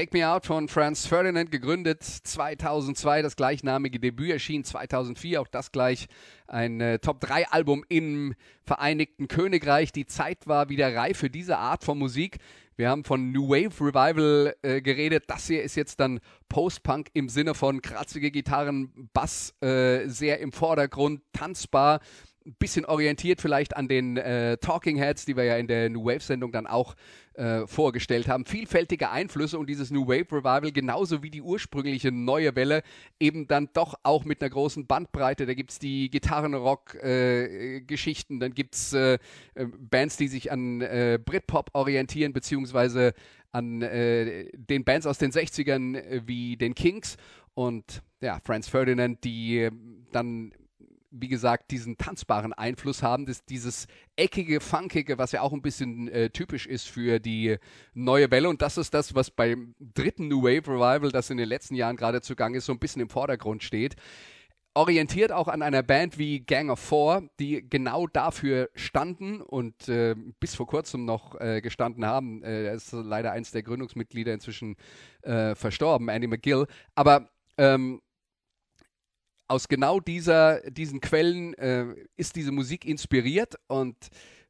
Take 0.00 0.16
Me 0.16 0.26
Out 0.26 0.46
von 0.46 0.66
Franz 0.68 1.04
Ferdinand, 1.04 1.50
gegründet 1.50 2.02
2002, 2.02 3.20
das 3.20 3.36
gleichnamige 3.36 4.00
Debüt 4.00 4.30
erschien 4.30 4.64
2004, 4.64 5.42
auch 5.42 5.46
das 5.46 5.72
gleich 5.72 6.06
ein 6.46 6.80
äh, 6.80 6.98
Top-3-Album 7.00 7.84
im 7.90 8.34
Vereinigten 8.62 9.28
Königreich. 9.28 9.92
Die 9.92 10.06
Zeit 10.06 10.46
war 10.46 10.70
wieder 10.70 10.96
reif 10.96 11.18
für 11.18 11.28
diese 11.28 11.58
Art 11.58 11.84
von 11.84 11.98
Musik. 11.98 12.38
Wir 12.76 12.88
haben 12.88 13.04
von 13.04 13.30
New 13.30 13.50
Wave 13.50 13.78
Revival 13.78 14.56
äh, 14.62 14.80
geredet. 14.80 15.24
Das 15.26 15.48
hier 15.48 15.62
ist 15.62 15.74
jetzt 15.74 16.00
dann 16.00 16.20
Post-Punk 16.48 17.10
im 17.12 17.28
Sinne 17.28 17.52
von 17.52 17.82
kratzige 17.82 18.30
Gitarren, 18.30 19.10
Bass 19.12 19.54
äh, 19.60 20.08
sehr 20.08 20.38
im 20.40 20.52
Vordergrund, 20.52 21.20
tanzbar 21.34 22.00
ein 22.50 22.56
bisschen 22.58 22.84
orientiert 22.84 23.40
vielleicht 23.40 23.74
an 23.76 23.86
den 23.88 24.16
äh, 24.16 24.56
Talking 24.58 24.96
Heads, 24.96 25.24
die 25.24 25.36
wir 25.36 25.44
ja 25.44 25.56
in 25.56 25.68
der 25.68 25.88
New 25.88 26.04
Wave 26.04 26.20
Sendung 26.20 26.50
dann 26.52 26.66
auch 26.66 26.94
äh, 27.34 27.66
vorgestellt 27.66 28.28
haben. 28.28 28.44
Vielfältige 28.44 29.10
Einflüsse 29.10 29.58
und 29.58 29.68
dieses 29.68 29.90
New 29.90 30.06
Wave 30.08 30.32
Revival, 30.32 30.72
genauso 30.72 31.22
wie 31.22 31.30
die 31.30 31.42
ursprüngliche 31.42 32.10
neue 32.10 32.56
Welle, 32.56 32.82
eben 33.20 33.46
dann 33.46 33.68
doch 33.72 33.94
auch 34.02 34.24
mit 34.24 34.42
einer 34.42 34.50
großen 34.50 34.84
Bandbreite. 34.86 35.46
Da 35.46 35.54
gibt 35.54 35.70
es 35.70 35.78
die 35.78 36.10
Gitarrenrock-Geschichten, 36.10 38.36
äh, 38.36 38.40
dann 38.40 38.52
gibt 38.52 38.74
es 38.74 38.92
äh, 38.92 39.18
äh, 39.54 39.66
Bands, 39.78 40.16
die 40.16 40.26
sich 40.28 40.50
an 40.50 40.80
äh, 40.80 41.20
Britpop 41.24 41.70
orientieren, 41.72 42.32
beziehungsweise 42.32 43.14
an 43.52 43.80
den 43.80 44.84
Bands 44.84 45.08
aus 45.08 45.18
den 45.18 45.32
60ern 45.32 46.22
wie 46.24 46.56
den 46.56 46.76
Kings 46.76 47.16
und 47.54 48.00
ja, 48.20 48.38
Franz 48.44 48.68
Ferdinand, 48.68 49.24
die 49.24 49.68
dann 50.12 50.52
wie 51.10 51.28
gesagt, 51.28 51.70
diesen 51.70 51.96
tanzbaren 51.96 52.52
Einfluss 52.52 53.02
haben, 53.02 53.26
das, 53.26 53.44
dieses 53.44 53.86
eckige, 54.16 54.60
funkige, 54.60 55.18
was 55.18 55.32
ja 55.32 55.42
auch 55.42 55.52
ein 55.52 55.62
bisschen 55.62 56.08
äh, 56.08 56.30
typisch 56.30 56.66
ist 56.66 56.88
für 56.88 57.18
die 57.18 57.56
neue 57.94 58.30
Welle. 58.30 58.48
Und 58.48 58.62
das 58.62 58.78
ist 58.78 58.94
das, 58.94 59.14
was 59.14 59.30
beim 59.30 59.74
dritten 59.80 60.28
New 60.28 60.42
Wave 60.42 60.68
Revival, 60.68 61.10
das 61.10 61.30
in 61.30 61.36
den 61.36 61.48
letzten 61.48 61.74
Jahren 61.74 61.96
gerade 61.96 62.20
zugang 62.20 62.54
ist, 62.54 62.66
so 62.66 62.72
ein 62.72 62.78
bisschen 62.78 63.02
im 63.02 63.08
Vordergrund 63.08 63.62
steht. 63.62 63.96
Orientiert 64.72 65.32
auch 65.32 65.48
an 65.48 65.62
einer 65.62 65.82
Band 65.82 66.16
wie 66.16 66.40
Gang 66.40 66.70
of 66.70 66.78
Four, 66.78 67.28
die 67.40 67.68
genau 67.68 68.06
dafür 68.06 68.70
standen 68.76 69.40
und 69.40 69.88
äh, 69.88 70.14
bis 70.38 70.54
vor 70.54 70.68
kurzem 70.68 71.04
noch 71.04 71.40
äh, 71.40 71.60
gestanden 71.60 72.06
haben. 72.06 72.44
Äh, 72.44 72.72
ist 72.72 72.92
leider 72.92 73.32
eins 73.32 73.50
der 73.50 73.64
Gründungsmitglieder 73.64 74.32
inzwischen 74.32 74.76
äh, 75.22 75.56
verstorben, 75.56 76.08
Andy 76.08 76.28
McGill. 76.28 76.66
Aber 76.94 77.30
ähm, 77.58 78.00
aus 79.50 79.66
genau 79.68 79.98
dieser, 79.98 80.60
diesen 80.70 81.00
Quellen 81.00 81.54
äh, 81.54 81.86
ist 82.16 82.36
diese 82.36 82.52
Musik 82.52 82.84
inspiriert 82.84 83.56
und 83.66 83.96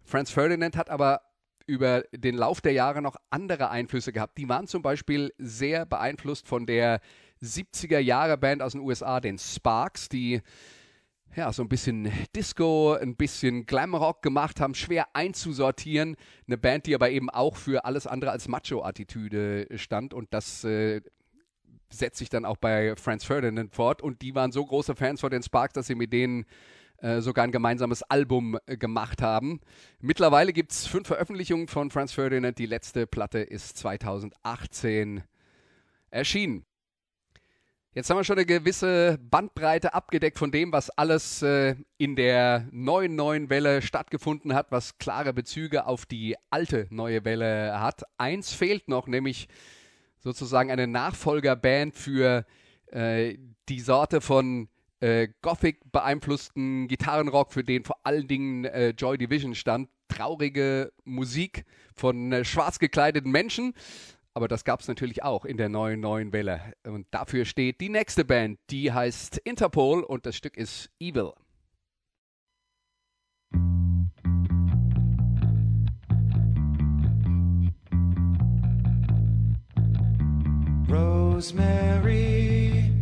Franz 0.03 0.31
Ferdinand 0.31 0.77
hat 0.77 0.91
aber 0.91 1.23
über 1.67 2.05
den 2.13 2.35
Lauf 2.35 2.61
der 2.61 2.73
Jahre 2.73 3.01
noch 3.01 3.17
andere 3.31 3.71
Einflüsse 3.71 4.13
gehabt. 4.13 4.37
Die 4.37 4.49
waren 4.49 4.67
zum 4.67 4.83
Beispiel 4.83 5.33
sehr 5.39 5.87
beeinflusst 5.87 6.47
von 6.47 6.67
der 6.67 7.01
70er 7.43 7.99
Jahre 7.99 8.37
Band 8.37 8.61
aus 8.61 8.73
den 8.73 8.83
USA, 8.83 9.21
den 9.21 9.39
Sparks, 9.39 10.09
die 10.09 10.43
ja, 11.37 11.53
so 11.53 11.63
ein 11.63 11.69
bisschen 11.69 12.11
Disco, 12.35 12.95
ein 12.95 13.15
bisschen 13.17 13.65
Glamrock 13.65 14.21
gemacht 14.21 14.61
haben, 14.61 14.75
schwer 14.75 15.07
einzusortieren. 15.15 16.17
Eine 16.47 16.59
Band, 16.59 16.87
die 16.87 16.95
aber 16.95 17.11
eben 17.11 17.31
auch 17.31 17.57
für 17.57 17.85
alles 17.85 18.07
andere 18.07 18.33
als 18.33 18.49
Macho-Attitüde 18.49 19.67
stand 19.79 20.13
und 20.13 20.35
das 20.35 20.65
äh, 20.65 21.01
setzt 21.93 22.19
sich 22.19 22.29
dann 22.29 22.45
auch 22.45 22.57
bei 22.57 22.95
Franz 22.97 23.25
Ferdinand 23.25 23.75
fort. 23.75 24.03
Und 24.03 24.23
die 24.23 24.35
waren 24.35 24.53
so 24.53 24.65
große 24.65 24.95
Fans 24.95 25.21
von 25.21 25.31
den 25.31 25.43
Sparks, 25.43 25.75
dass 25.75 25.87
sie 25.87 25.95
mit 25.95 26.13
denen 26.13 26.47
äh, 26.99 27.21
sogar 27.21 27.45
ein 27.45 27.53
gemeinsames 27.53 28.03
Album 28.03 28.59
äh, 28.67 28.77
gemacht 28.77 29.23
haben. 29.23 29.61
Mittlerweile 30.01 30.53
gibt 30.53 30.73
es 30.73 30.87
fünf 30.87 31.09
Veröffentlichungen 31.09 31.67
von 31.67 31.91
Franz 31.91 32.13
Ferdinand. 32.13 32.59
Die 32.59 32.67
letzte 32.67 33.07
Platte 33.07 33.39
ist 33.39 33.79
2018 33.79 35.23
erschienen. 36.11 36.65
Jetzt 37.93 38.09
haben 38.09 38.19
wir 38.19 38.25
schon 38.25 38.37
eine 38.37 38.47
gewisse 38.47 39.19
Bandbreite 39.21 39.95
abgedeckt 39.95 40.39
von 40.39 40.53
dem, 40.53 40.73
was 40.73 40.91
alles 40.91 41.43
äh, 41.43 41.75
in 41.99 42.15
der 42.15 42.69
neuen 42.71 43.17
neuen 43.17 43.51
Welle 43.51 43.83
stattgefunden 43.83 44.55
hat, 44.55 44.71
was 44.71 44.99
klare 44.99 45.33
Bezüge 45.33 45.87
auf 45.87 46.07
die 46.07 46.37
alte 46.51 46.87
neue 46.91 47.25
Welle 47.25 47.81
hat. 47.81 48.05
Eins 48.17 48.53
fehlt 48.53 48.87
noch, 48.87 49.09
nämlich 49.09 49.49
sozusagen 50.21 50.71
eine 50.71 50.87
Nachfolgerband 50.87 51.95
für 51.95 52.45
äh, 52.87 53.37
die 53.69 53.81
Sorte 53.81 54.21
von 54.21 54.69
äh, 55.01 55.29
Gothic 55.43 55.81
beeinflussten 55.91 56.89
Gitarrenrock, 56.89 57.53
für 57.53 57.65
den 57.65 57.85
vor 57.85 57.97
allen 58.05 58.29
Dingen 58.29 58.65
äh, 58.67 58.91
Joy 58.91 59.19
Division 59.19 59.55
stand. 59.55 59.89
Traurige 60.09 60.93
Musik 61.05 61.65
von 61.95 62.33
äh, 62.33 62.45
schwarz 62.45 62.79
gekleideten 62.79 63.31
Menschen. 63.31 63.75
Aber 64.35 64.47
das 64.47 64.65
gab 64.65 64.81
es 64.81 64.89
natürlich 64.89 65.23
auch 65.23 65.45
in 65.45 65.57
der 65.57 65.69
neuen, 65.69 66.01
neuen 66.01 66.33
Welle. 66.33 66.75
Und 66.85 67.07
dafür 67.11 67.45
steht 67.45 67.81
die 67.81 67.89
nächste 67.89 68.25
Band, 68.25 68.61
die 68.71 68.93
heißt 68.93 69.39
Interpol 69.39 70.03
und 70.03 70.25
das 70.27 70.37
Stück 70.37 70.57
ist 70.57 70.91
Evil. 71.01 71.33
Rosemary, 81.41 82.93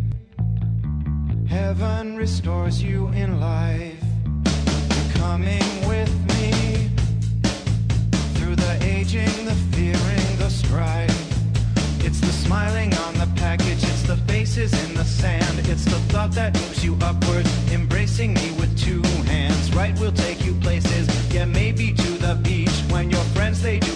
heaven 1.48 2.16
restores 2.16 2.80
you 2.80 3.08
in 3.08 3.40
life. 3.40 4.00
You're 4.44 5.12
coming 5.14 5.88
with 5.88 6.12
me 6.28 6.88
through 8.34 8.54
the 8.54 8.78
aging, 8.80 9.44
the 9.44 9.56
fearing, 9.72 10.38
the 10.38 10.48
strife. 10.50 11.10
It's 12.04 12.20
the 12.20 12.30
smiling 12.30 12.94
on 12.94 13.14
the 13.14 13.28
package, 13.34 13.82
it's 13.82 14.04
the 14.04 14.18
faces 14.28 14.72
in 14.86 14.94
the 14.94 15.04
sand, 15.04 15.58
it's 15.68 15.84
the 15.84 15.98
thought 16.12 16.30
that 16.36 16.54
moves 16.54 16.84
you 16.84 16.96
upward, 17.02 17.44
embracing 17.72 18.34
me 18.34 18.52
with 18.52 18.70
two 18.78 19.02
hands. 19.26 19.74
Right, 19.74 19.98
we'll 19.98 20.12
take 20.12 20.44
you 20.44 20.54
places, 20.60 21.08
yeah, 21.34 21.44
maybe 21.44 21.92
to 21.92 22.10
the 22.18 22.38
beach. 22.44 22.84
When 22.88 23.10
your 23.10 23.24
friends 23.34 23.62
they 23.62 23.80
do 23.80 23.92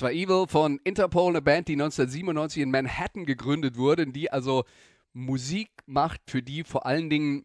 Das 0.00 0.06
war 0.06 0.12
Evil 0.12 0.46
von 0.48 0.80
Interpol, 0.82 1.28
eine 1.28 1.42
Band, 1.42 1.68
die 1.68 1.74
1997 1.74 2.62
in 2.62 2.70
Manhattan 2.70 3.26
gegründet 3.26 3.76
wurde, 3.76 4.06
die 4.06 4.32
also 4.32 4.64
Musik 5.12 5.68
macht, 5.84 6.22
für 6.26 6.42
die 6.42 6.64
vor 6.64 6.86
allen 6.86 7.10
Dingen 7.10 7.44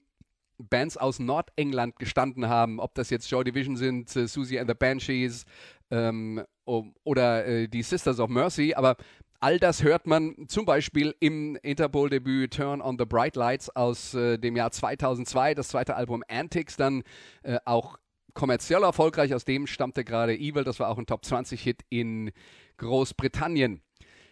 Bands 0.57 0.95
aus 0.95 1.19
Nordengland 1.19 1.97
gestanden 1.99 2.47
haben, 2.47 2.79
ob 2.79 2.95
das 2.95 3.09
jetzt 3.09 3.29
Joy 3.29 3.43
Division 3.43 3.75
sind, 3.75 4.15
äh, 4.15 4.29
Susie 4.29 4.57
and 4.57 4.69
the 4.69 4.73
Banshees 4.73 5.43
ähm, 5.91 6.45
oder 6.63 7.45
äh, 7.45 7.67
die 7.67 7.83
Sisters 7.83 8.21
of 8.21 8.29
Mercy, 8.29 8.73
aber 8.73 8.95
all 9.41 9.59
das 9.59 9.83
hört 9.83 10.07
man 10.07 10.47
zum 10.47 10.63
Beispiel 10.63 11.13
im 11.19 11.57
Interpol-Debüt 11.57 12.53
Turn 12.53 12.81
on 12.81 12.95
the 12.97 13.03
Bright 13.03 13.35
Lights 13.35 13.69
aus 13.69 14.13
äh, 14.13 14.37
dem 14.37 14.55
Jahr 14.55 14.71
2002, 14.71 15.55
das 15.55 15.67
zweite 15.67 15.97
Album 15.97 16.23
Antics, 16.29 16.77
dann 16.77 17.03
äh, 17.43 17.57
auch 17.65 17.97
kommerziell 18.35 18.83
erfolgreich, 18.83 19.33
aus 19.33 19.45
dem 19.45 19.65
stammte 19.65 20.03
gerade 20.03 20.37
Evil, 20.37 20.63
das 20.63 20.79
war 20.79 20.89
auch 20.89 20.99
ein 20.99 21.07
Top 21.07 21.23
20-Hit 21.23 21.81
in 21.89 22.31
Großbritannien. 22.77 23.81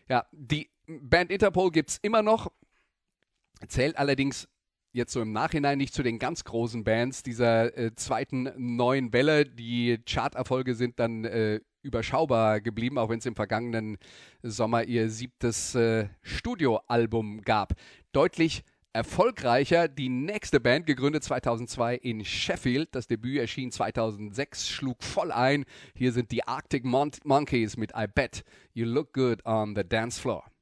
Ja, 0.08 0.28
die 0.32 0.70
Band 0.86 1.32
Interpol 1.32 1.72
gibt 1.72 1.90
es 1.90 1.98
immer 2.02 2.22
noch, 2.22 2.52
zählt 3.68 3.98
allerdings 3.98 4.48
jetzt 4.92 5.14
so 5.14 5.22
im 5.22 5.32
Nachhinein 5.32 5.80
nicht 5.80 5.94
zu 5.94 6.04
den 6.04 6.20
ganz 6.20 6.44
großen 6.44 6.84
Bands 6.84 7.24
dieser 7.24 7.76
äh, 7.76 7.96
zweiten 7.96 8.52
neuen 8.58 9.12
Welle. 9.12 9.46
Die 9.46 9.98
Charterfolge 10.06 10.76
sind 10.76 11.00
dann 11.00 11.26
äh, 11.26 11.62
überschaubar 11.82 12.62
geblieben, 12.62 12.98
auch 12.98 13.10
wenn 13.10 13.20
es 13.20 13.26
im 13.26 13.36
vergangenen 13.36 13.98
Sommer 14.44 14.84
ihr 14.84 15.10
siebtes 15.10 15.74
äh, 15.76 16.10
Studioalbum 16.22 17.42
gab. 17.42 17.74
Deutlich 18.12 18.64
erfolgreicher 18.94 19.88
die 19.88 20.10
nächste 20.10 20.60
Band, 20.60 20.86
gegründet 20.86 21.24
2002 21.24 21.96
in 21.96 22.24
Sheffield. 22.24 22.90
Das 22.94 23.08
Debüt 23.08 23.40
erschien 23.40 23.72
2006, 23.72 24.70
schlug 24.70 25.04
voll 25.04 25.32
ein. 25.32 25.66
Hier 25.96 26.12
sind 26.12 26.32
die 26.32 26.48
Arctic 26.48 26.86
Mon 26.86 27.12
Monkeys 27.24 27.76
mit 27.76 27.92
I 27.98 28.06
Bet 28.08 28.44
You 28.74 28.86
Look 28.86 29.14
Good 29.14 29.46
on 29.46 29.76
the 29.76 29.84
Dance 29.84 30.22
Floor. 30.22 30.53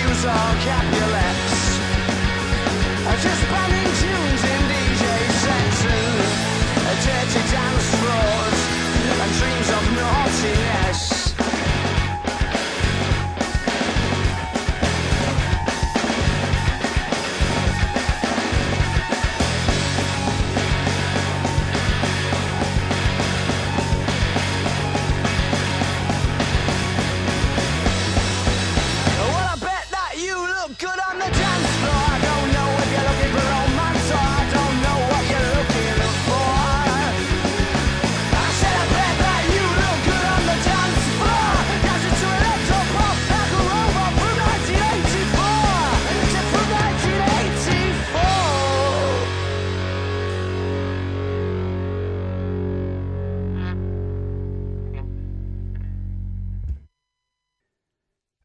use 0.00 0.24
our 0.24 0.54
Capulets. 0.64 1.62
Just 3.22 3.48
burning. 3.50 3.91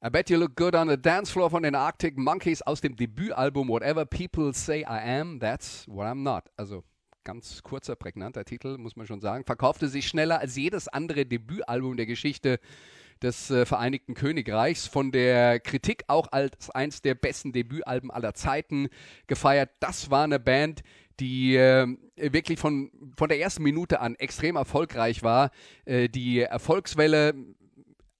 I 0.08 0.10
Bet 0.10 0.30
You 0.30 0.38
Look 0.38 0.56
Good 0.56 0.74
on 0.74 0.88
the 0.88 0.96
Dance 0.96 1.30
Floor 1.30 1.50
von 1.50 1.64
den 1.64 1.76
Arctic 1.76 2.18
Monkeys 2.18 2.62
aus 2.62 2.80
dem 2.80 2.96
Debütalbum 2.96 3.68
Whatever 3.68 4.06
People 4.06 4.54
Say 4.54 4.84
I 4.84 5.20
Am, 5.20 5.38
That's 5.38 5.86
What 5.86 6.08
I'm 6.08 6.24
Not. 6.24 6.46
Also 6.56 6.86
ganz 7.26 7.62
kurzer, 7.62 7.98
prägnanter 7.98 8.46
Titel, 8.46 8.78
muss 8.78 8.96
man 8.96 9.06
schon 9.06 9.20
sagen. 9.20 9.44
Verkaufte 9.44 9.90
sich 9.90 10.08
schneller 10.08 10.40
als 10.40 10.56
jedes 10.56 10.88
andere 10.88 11.26
Debütalbum 11.26 11.98
der 11.98 12.06
Geschichte 12.06 12.62
des 13.22 13.52
äh, 13.52 13.66
Vereinigten 13.66 14.14
Königreichs. 14.14 14.88
Von 14.88 15.12
der 15.12 15.60
Kritik 15.60 16.06
auch 16.08 16.32
als 16.32 16.70
eins 16.70 17.02
der 17.02 17.14
besten 17.14 17.52
Debütalben 17.52 18.10
aller 18.10 18.34
Zeiten 18.34 18.88
gefeiert. 19.28 19.72
Das 19.82 20.10
war 20.10 20.24
eine 20.24 20.40
Band, 20.40 20.84
die 21.20 21.58
äh, 21.58 21.86
wirklich 22.16 22.60
von, 22.60 22.92
von 23.18 23.28
der 23.28 23.42
ersten 23.42 23.64
Minute 23.64 24.00
an 24.00 24.16
extrem 24.16 24.56
erfolgreich 24.56 25.22
war. 25.22 25.52
Äh, 25.84 26.08
die 26.08 26.40
Erfolgswelle 26.40 27.34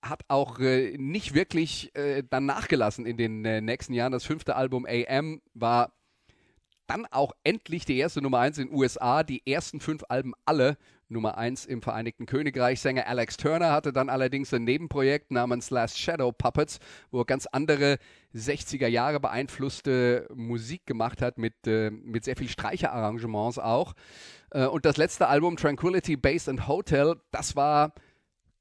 hat 0.02 0.22
auch 0.28 0.58
äh, 0.60 0.96
nicht 0.96 1.34
wirklich 1.34 1.94
äh, 1.96 2.22
dann 2.28 2.46
nachgelassen 2.46 3.06
in 3.06 3.16
den 3.16 3.44
äh, 3.44 3.60
nächsten 3.60 3.92
Jahren. 3.92 4.12
Das 4.12 4.24
fünfte 4.24 4.56
Album 4.56 4.86
AM 4.86 5.40
war 5.54 5.92
dann 6.86 7.06
auch 7.06 7.32
endlich 7.44 7.84
die 7.84 7.98
erste 7.98 8.22
Nummer 8.22 8.38
1 8.38 8.58
in 8.58 8.68
den 8.68 8.76
USA, 8.76 9.22
die 9.22 9.46
ersten 9.46 9.80
fünf 9.80 10.04
Alben 10.08 10.32
alle 10.46 10.78
Nummer 11.10 11.38
1 11.38 11.66
im 11.66 11.82
Vereinigten 11.82 12.26
Königreich. 12.26 12.80
Sänger 12.80 13.06
Alex 13.06 13.36
Turner 13.36 13.72
hatte 13.72 13.92
dann 13.92 14.08
allerdings 14.08 14.52
ein 14.52 14.64
Nebenprojekt 14.64 15.30
namens 15.30 15.70
Last 15.70 15.98
Shadow 15.98 16.32
Puppets, 16.32 16.78
wo 17.10 17.20
er 17.20 17.24
ganz 17.24 17.46
andere 17.46 17.98
60er 18.34 18.86
Jahre 18.86 19.20
beeinflusste 19.20 20.28
Musik 20.34 20.86
gemacht 20.86 21.22
hat, 21.22 21.38
mit, 21.38 21.54
äh, 21.66 21.90
mit 21.90 22.24
sehr 22.24 22.36
viel 22.36 22.48
Streicherarrangements 22.48 23.58
auch. 23.58 23.94
Äh, 24.50 24.66
und 24.66 24.84
das 24.84 24.96
letzte 24.96 25.28
Album, 25.28 25.56
Tranquility 25.56 26.16
Base 26.16 26.50
and 26.50 26.68
Hotel, 26.68 27.16
das 27.30 27.56
war 27.56 27.92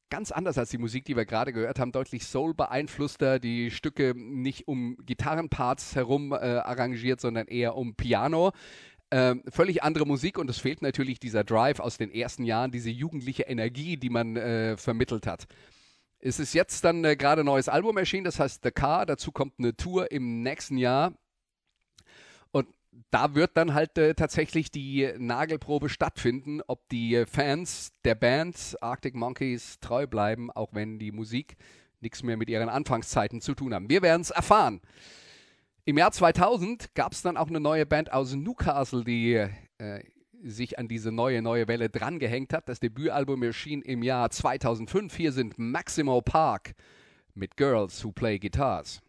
ganz 0.09 0.31
anders 0.31 0.57
als 0.57 0.69
die 0.69 0.77
Musik, 0.77 1.05
die 1.05 1.15
wir 1.15 1.25
gerade 1.25 1.53
gehört 1.53 1.79
haben, 1.79 1.91
deutlich 1.91 2.25
Soul 2.25 2.53
beeinflusster, 2.53 3.39
die 3.39 3.71
Stücke 3.71 4.13
nicht 4.15 4.67
um 4.67 4.97
Gitarrenparts 5.05 5.95
herum 5.95 6.31
äh, 6.31 6.35
arrangiert, 6.35 7.21
sondern 7.21 7.47
eher 7.47 7.75
um 7.75 7.95
Piano. 7.95 8.51
Ähm, 9.09 9.43
völlig 9.49 9.83
andere 9.83 10.05
Musik 10.05 10.37
und 10.37 10.49
es 10.49 10.59
fehlt 10.59 10.81
natürlich 10.81 11.19
dieser 11.19 11.43
Drive 11.43 11.79
aus 11.79 11.97
den 11.97 12.11
ersten 12.11 12.43
Jahren, 12.43 12.71
diese 12.71 12.89
jugendliche 12.89 13.43
Energie, 13.43 13.95
die 13.95 14.09
man 14.09 14.35
äh, 14.35 14.75
vermittelt 14.75 15.25
hat. 15.27 15.47
Es 16.19 16.39
ist 16.39 16.53
jetzt 16.53 16.83
dann 16.83 17.05
äh, 17.05 17.15
gerade 17.15 17.43
ein 17.43 17.45
neues 17.45 17.69
Album 17.69 17.97
erschienen, 17.97 18.25
das 18.25 18.39
heißt 18.39 18.63
The 18.63 18.71
Car. 18.71 19.05
Dazu 19.05 19.31
kommt 19.31 19.53
eine 19.59 19.75
Tour 19.75 20.11
im 20.11 20.41
nächsten 20.41 20.77
Jahr. 20.77 21.13
Da 23.11 23.35
wird 23.35 23.55
dann 23.55 23.73
halt 23.73 23.97
äh, 23.97 24.15
tatsächlich 24.15 24.71
die 24.71 25.07
Nagelprobe 25.17 25.89
stattfinden, 25.89 26.61
ob 26.67 26.87
die 26.89 27.25
Fans 27.27 27.91
der 28.03 28.15
Band 28.15 28.75
Arctic 28.81 29.15
Monkeys 29.15 29.79
treu 29.79 30.07
bleiben, 30.07 30.51
auch 30.51 30.73
wenn 30.73 30.97
die 30.97 31.11
Musik 31.11 31.57
nichts 31.99 32.23
mehr 32.23 32.37
mit 32.37 32.49
ihren 32.49 32.69
Anfangszeiten 32.69 33.41
zu 33.41 33.53
tun 33.53 33.73
haben. 33.73 33.89
Wir 33.89 34.01
werden 34.01 34.21
es 34.21 34.31
erfahren. 34.31 34.81
Im 35.85 35.97
Jahr 35.97 36.11
2000 36.11 36.93
gab 36.95 37.13
es 37.13 37.21
dann 37.21 37.37
auch 37.37 37.47
eine 37.47 37.59
neue 37.59 37.85
Band 37.85 38.11
aus 38.11 38.35
Newcastle, 38.35 39.03
die 39.03 39.47
äh, 39.77 40.03
sich 40.43 40.77
an 40.77 40.87
diese 40.87 41.11
neue, 41.11 41.41
neue 41.41 41.67
Welle 41.67 41.89
drangehängt 41.89 42.53
hat. 42.53 42.67
Das 42.67 42.79
Debütalbum 42.79 43.41
erschien 43.43 43.81
im 43.81 44.03
Jahr 44.03 44.29
2005. 44.29 45.15
Hier 45.15 45.31
sind 45.31 45.57
Maximo 45.57 46.21
Park 46.21 46.73
mit 47.33 47.57
Girls 47.57 48.03
Who 48.03 48.11
Play 48.11 48.39
Guitars. 48.39 49.01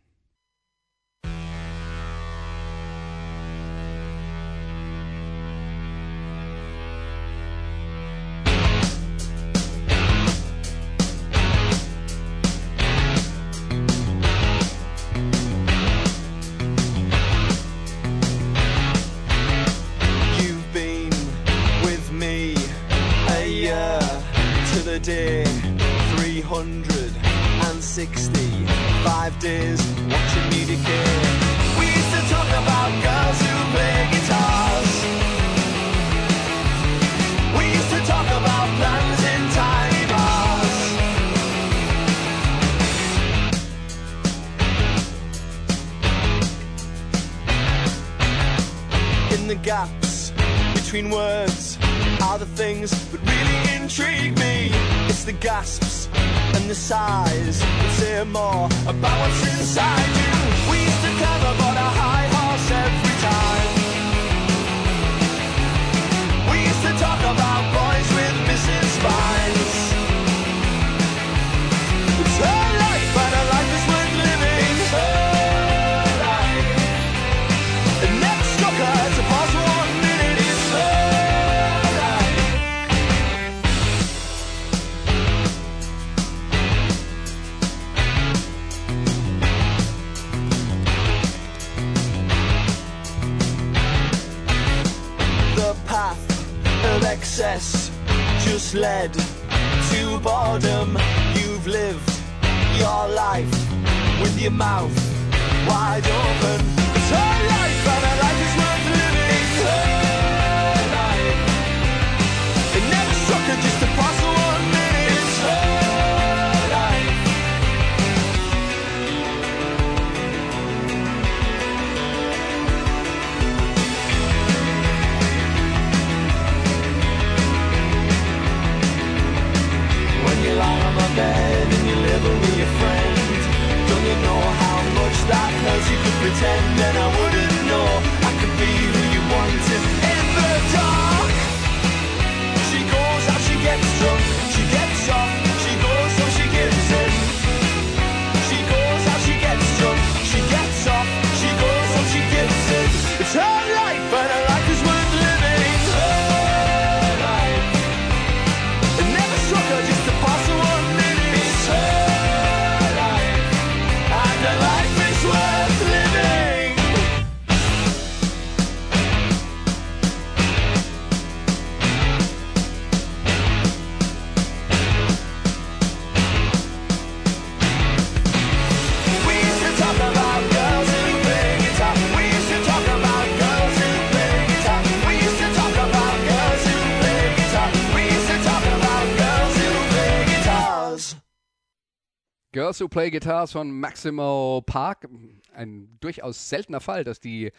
Girls 192.78 192.80
Who 192.80 192.88
Play 192.88 193.10
Guitars 193.10 193.52
von 193.52 193.72
Maximo 193.72 194.62
Park. 194.64 195.08
Ein 195.52 195.98
durchaus 195.98 196.48
seltener 196.48 196.80
Fall, 196.80 197.02
dass 197.02 197.18
die 197.18 197.50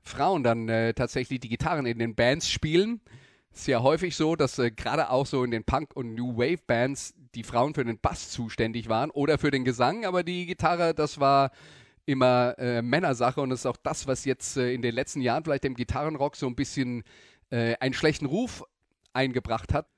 Frauen 0.00 0.42
dann 0.42 0.70
äh, 0.70 0.94
tatsächlich 0.94 1.38
die 1.40 1.50
Gitarren 1.50 1.84
in 1.84 1.98
den 1.98 2.14
Bands 2.14 2.50
spielen. 2.50 3.02
Ist 3.52 3.66
ja 3.66 3.82
häufig 3.82 4.16
so, 4.16 4.36
dass 4.36 4.58
äh, 4.58 4.70
gerade 4.70 5.10
auch 5.10 5.26
so 5.26 5.44
in 5.44 5.50
den 5.50 5.64
Punk- 5.64 5.94
und 5.94 6.14
New 6.14 6.38
Wave-Bands 6.38 7.14
die 7.34 7.42
Frauen 7.42 7.74
für 7.74 7.84
den 7.84 7.98
Bass 7.98 8.30
zuständig 8.30 8.88
waren 8.88 9.10
oder 9.10 9.36
für 9.36 9.50
den 9.50 9.64
Gesang, 9.64 10.06
aber 10.06 10.22
die 10.22 10.46
Gitarre, 10.46 10.94
das 10.94 11.20
war 11.20 11.50
immer 12.06 12.54
äh, 12.58 12.80
Männersache 12.80 13.42
und 13.42 13.50
das 13.50 13.60
ist 13.60 13.66
auch 13.66 13.76
das, 13.76 14.06
was 14.06 14.24
jetzt 14.24 14.56
äh, 14.56 14.72
in 14.72 14.80
den 14.80 14.94
letzten 14.94 15.20
Jahren 15.20 15.44
vielleicht 15.44 15.64
dem 15.64 15.74
Gitarrenrock 15.74 16.36
so 16.36 16.46
ein 16.46 16.56
bisschen 16.56 17.02
äh, 17.50 17.74
einen 17.80 17.92
schlechten 17.92 18.24
Ruf 18.24 18.64
eingebracht 19.12 19.74
hat 19.74 19.88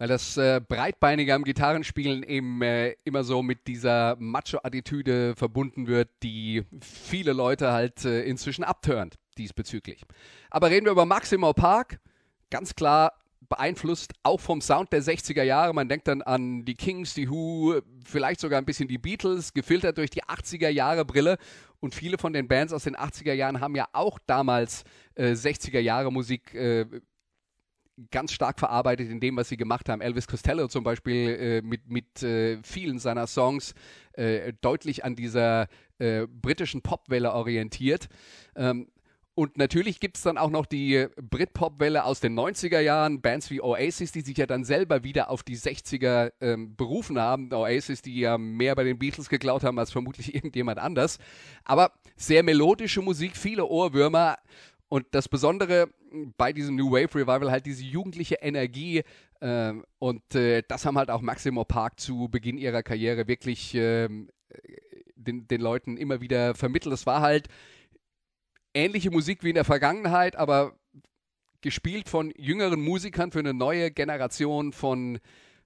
weil 0.00 0.08
das 0.08 0.38
äh, 0.38 0.62
Breitbeinige 0.66 1.34
am 1.34 1.44
Gitarrenspielen 1.44 2.22
eben 2.22 2.62
äh, 2.62 2.94
immer 3.04 3.22
so 3.22 3.42
mit 3.42 3.66
dieser 3.66 4.16
Macho-Attitüde 4.18 5.36
verbunden 5.36 5.88
wird, 5.88 6.08
die 6.22 6.64
viele 6.80 7.34
Leute 7.34 7.70
halt 7.72 8.06
äh, 8.06 8.22
inzwischen 8.22 8.64
abturnt 8.64 9.16
diesbezüglich. 9.36 10.06
Aber 10.48 10.70
reden 10.70 10.86
wir 10.86 10.92
über 10.92 11.04
Maximo 11.04 11.52
Park, 11.52 12.00
ganz 12.48 12.74
klar 12.74 13.12
beeinflusst 13.50 14.14
auch 14.22 14.40
vom 14.40 14.62
Sound 14.62 14.90
der 14.90 15.02
60er 15.02 15.42
Jahre. 15.42 15.74
Man 15.74 15.88
denkt 15.90 16.08
dann 16.08 16.22
an 16.22 16.64
die 16.64 16.76
Kings, 16.76 17.12
die 17.12 17.28
Who, 17.28 17.82
vielleicht 18.02 18.40
sogar 18.40 18.58
ein 18.58 18.64
bisschen 18.64 18.88
die 18.88 18.96
Beatles, 18.96 19.52
gefiltert 19.52 19.98
durch 19.98 20.08
die 20.08 20.22
80er 20.22 20.70
Jahre 20.70 21.04
Brille. 21.04 21.36
Und 21.80 21.94
viele 21.94 22.16
von 22.16 22.32
den 22.32 22.48
Bands 22.48 22.72
aus 22.72 22.84
den 22.84 22.96
80er 22.96 23.34
Jahren 23.34 23.60
haben 23.60 23.74
ja 23.74 23.86
auch 23.92 24.18
damals 24.26 24.84
äh, 25.14 25.32
60er 25.32 25.80
Jahre 25.80 26.10
Musik 26.10 26.54
äh, 26.54 26.86
ganz 28.10 28.32
stark 28.32 28.58
verarbeitet 28.58 29.10
in 29.10 29.20
dem, 29.20 29.36
was 29.36 29.48
sie 29.48 29.56
gemacht 29.56 29.88
haben. 29.88 30.00
Elvis 30.00 30.26
Costello 30.26 30.68
zum 30.68 30.84
Beispiel 30.84 31.28
äh, 31.28 31.62
mit, 31.62 31.88
mit 31.88 32.22
äh, 32.22 32.58
vielen 32.62 32.98
seiner 32.98 33.26
Songs 33.26 33.74
äh, 34.12 34.52
deutlich 34.60 35.04
an 35.04 35.16
dieser 35.16 35.68
äh, 35.98 36.26
britischen 36.26 36.82
Popwelle 36.82 37.32
orientiert. 37.32 38.08
Ähm, 38.56 38.88
und 39.40 39.56
natürlich 39.56 40.00
gibt 40.00 40.18
es 40.18 40.22
dann 40.22 40.36
auch 40.36 40.50
noch 40.50 40.66
die 40.66 41.06
Britpop-Welle 41.16 42.04
aus 42.04 42.20
den 42.20 42.38
90er 42.38 42.80
Jahren, 42.80 43.22
Bands 43.22 43.50
wie 43.50 43.62
Oasis, 43.62 44.12
die 44.12 44.20
sich 44.20 44.36
ja 44.36 44.46
dann 44.46 44.64
selber 44.64 45.02
wieder 45.02 45.30
auf 45.30 45.42
die 45.42 45.56
60er 45.56 46.32
ähm, 46.42 46.76
berufen 46.76 47.18
haben. 47.18 47.50
Oasis, 47.52 48.02
die 48.02 48.20
ja 48.20 48.36
mehr 48.36 48.74
bei 48.74 48.84
den 48.84 48.98
Beatles 48.98 49.28
geklaut 49.28 49.64
haben 49.64 49.78
als 49.78 49.92
vermutlich 49.92 50.34
irgendjemand 50.34 50.78
anders. 50.78 51.18
Aber 51.64 51.92
sehr 52.16 52.42
melodische 52.42 53.00
Musik, 53.00 53.36
viele 53.36 53.64
Ohrwürmer. 53.64 54.36
Und 54.88 55.06
das 55.12 55.28
Besondere 55.28 55.88
bei 56.36 56.52
diesem 56.52 56.76
New 56.76 56.90
Wave 56.90 57.14
Revival 57.14 57.50
halt 57.50 57.66
diese 57.66 57.84
jugendliche 57.84 58.36
Energie 58.36 59.02
äh, 59.40 59.72
und 59.98 60.34
äh, 60.34 60.62
das 60.66 60.84
haben 60.84 60.98
halt 60.98 61.10
auch 61.10 61.20
Maximo 61.20 61.64
Park 61.64 62.00
zu 62.00 62.28
Beginn 62.28 62.58
ihrer 62.58 62.82
Karriere 62.82 63.28
wirklich 63.28 63.74
äh, 63.74 64.08
den, 65.16 65.46
den 65.46 65.60
Leuten 65.60 65.96
immer 65.96 66.20
wieder 66.20 66.54
vermittelt. 66.54 66.94
Es 66.94 67.06
war 67.06 67.20
halt 67.20 67.48
ähnliche 68.74 69.10
Musik 69.10 69.42
wie 69.42 69.50
in 69.50 69.54
der 69.54 69.64
Vergangenheit, 69.64 70.36
aber 70.36 70.76
gespielt 71.60 72.08
von 72.08 72.32
jüngeren 72.36 72.80
Musikern 72.80 73.32
für 73.32 73.40
eine 73.40 73.54
neue 73.54 73.90
Generation 73.90 74.72
von 74.72 75.18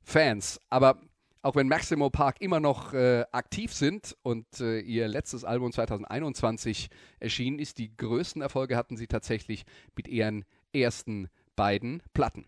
Fans. 0.02 0.60
Aber 0.70 1.00
auch 1.44 1.56
wenn 1.56 1.68
Maximo 1.68 2.08
Park 2.08 2.40
immer 2.40 2.58
noch 2.58 2.94
äh, 2.94 3.24
aktiv 3.30 3.74
sind 3.74 4.16
und 4.22 4.46
äh, 4.60 4.80
ihr 4.80 5.06
letztes 5.08 5.44
Album 5.44 5.72
2021 5.72 6.88
erschienen 7.20 7.58
ist, 7.58 7.76
die 7.76 7.94
größten 7.94 8.40
Erfolge 8.40 8.78
hatten 8.78 8.96
sie 8.96 9.06
tatsächlich 9.06 9.66
mit 9.94 10.08
ihren 10.08 10.46
ersten 10.72 11.28
beiden 11.54 12.02
Platten. 12.14 12.46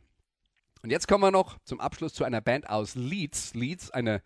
Und 0.83 0.91
jetzt 0.91 1.09
kommen 1.09 1.23
wir 1.23 1.31
noch 1.31 1.59
zum 1.65 1.79
Abschluss 1.79 2.15
zu 2.15 2.25
einer 2.25 2.41
Band 2.41 2.71
aus 2.71 2.95
Leeds. 2.95 3.53
Leeds, 3.53 3.91
eine 3.91 4.23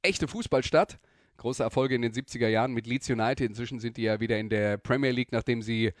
echte 0.00 0.26
Fußballstadt. 0.26 0.98
Große 1.36 1.62
Erfolge 1.62 1.94
in 1.94 2.00
den 2.00 2.12
70er 2.12 2.48
Jahren 2.48 2.72
mit 2.72 2.86
Leeds 2.86 3.10
United. 3.10 3.46
Inzwischen 3.46 3.78
sind 3.78 3.98
die 3.98 4.04
ja 4.04 4.20
wieder 4.20 4.38
in 4.38 4.48
der 4.48 4.78
Premier 4.78 5.10
League, 5.10 5.32
nachdem 5.32 5.60
sie 5.60 5.92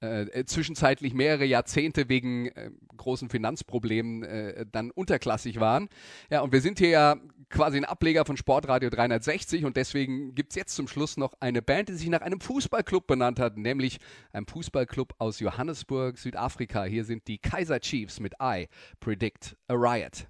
äh, 0.00 0.44
zwischenzeitlich 0.44 1.14
mehrere 1.14 1.44
Jahrzehnte 1.44 2.08
wegen 2.08 2.48
äh, 2.48 2.70
großen 2.96 3.28
Finanzproblemen 3.28 4.22
äh, 4.22 4.66
dann 4.70 4.90
unterklassig 4.90 5.60
waren. 5.60 5.88
Ja, 6.30 6.40
und 6.40 6.52
wir 6.52 6.60
sind 6.60 6.78
hier 6.78 6.90
ja 6.90 7.16
quasi 7.50 7.78
ein 7.78 7.84
Ableger 7.84 8.24
von 8.24 8.36
Sportradio 8.36 8.90
360 8.90 9.64
und 9.64 9.76
deswegen 9.76 10.34
gibt 10.34 10.52
es 10.52 10.56
jetzt 10.56 10.74
zum 10.74 10.86
Schluss 10.86 11.16
noch 11.16 11.32
eine 11.40 11.62
Band, 11.62 11.88
die 11.88 11.94
sich 11.94 12.08
nach 12.08 12.20
einem 12.20 12.40
Fußballclub 12.40 13.06
benannt 13.06 13.40
hat, 13.40 13.56
nämlich 13.56 13.98
einem 14.32 14.46
Fußballclub 14.46 15.14
aus 15.18 15.40
Johannesburg, 15.40 16.18
Südafrika. 16.18 16.84
Hier 16.84 17.04
sind 17.04 17.26
die 17.26 17.38
Kaiser 17.38 17.80
Chiefs 17.80 18.20
mit 18.20 18.34
I 18.42 18.68
Predict 19.00 19.56
a 19.68 19.74
Riot. 19.74 20.28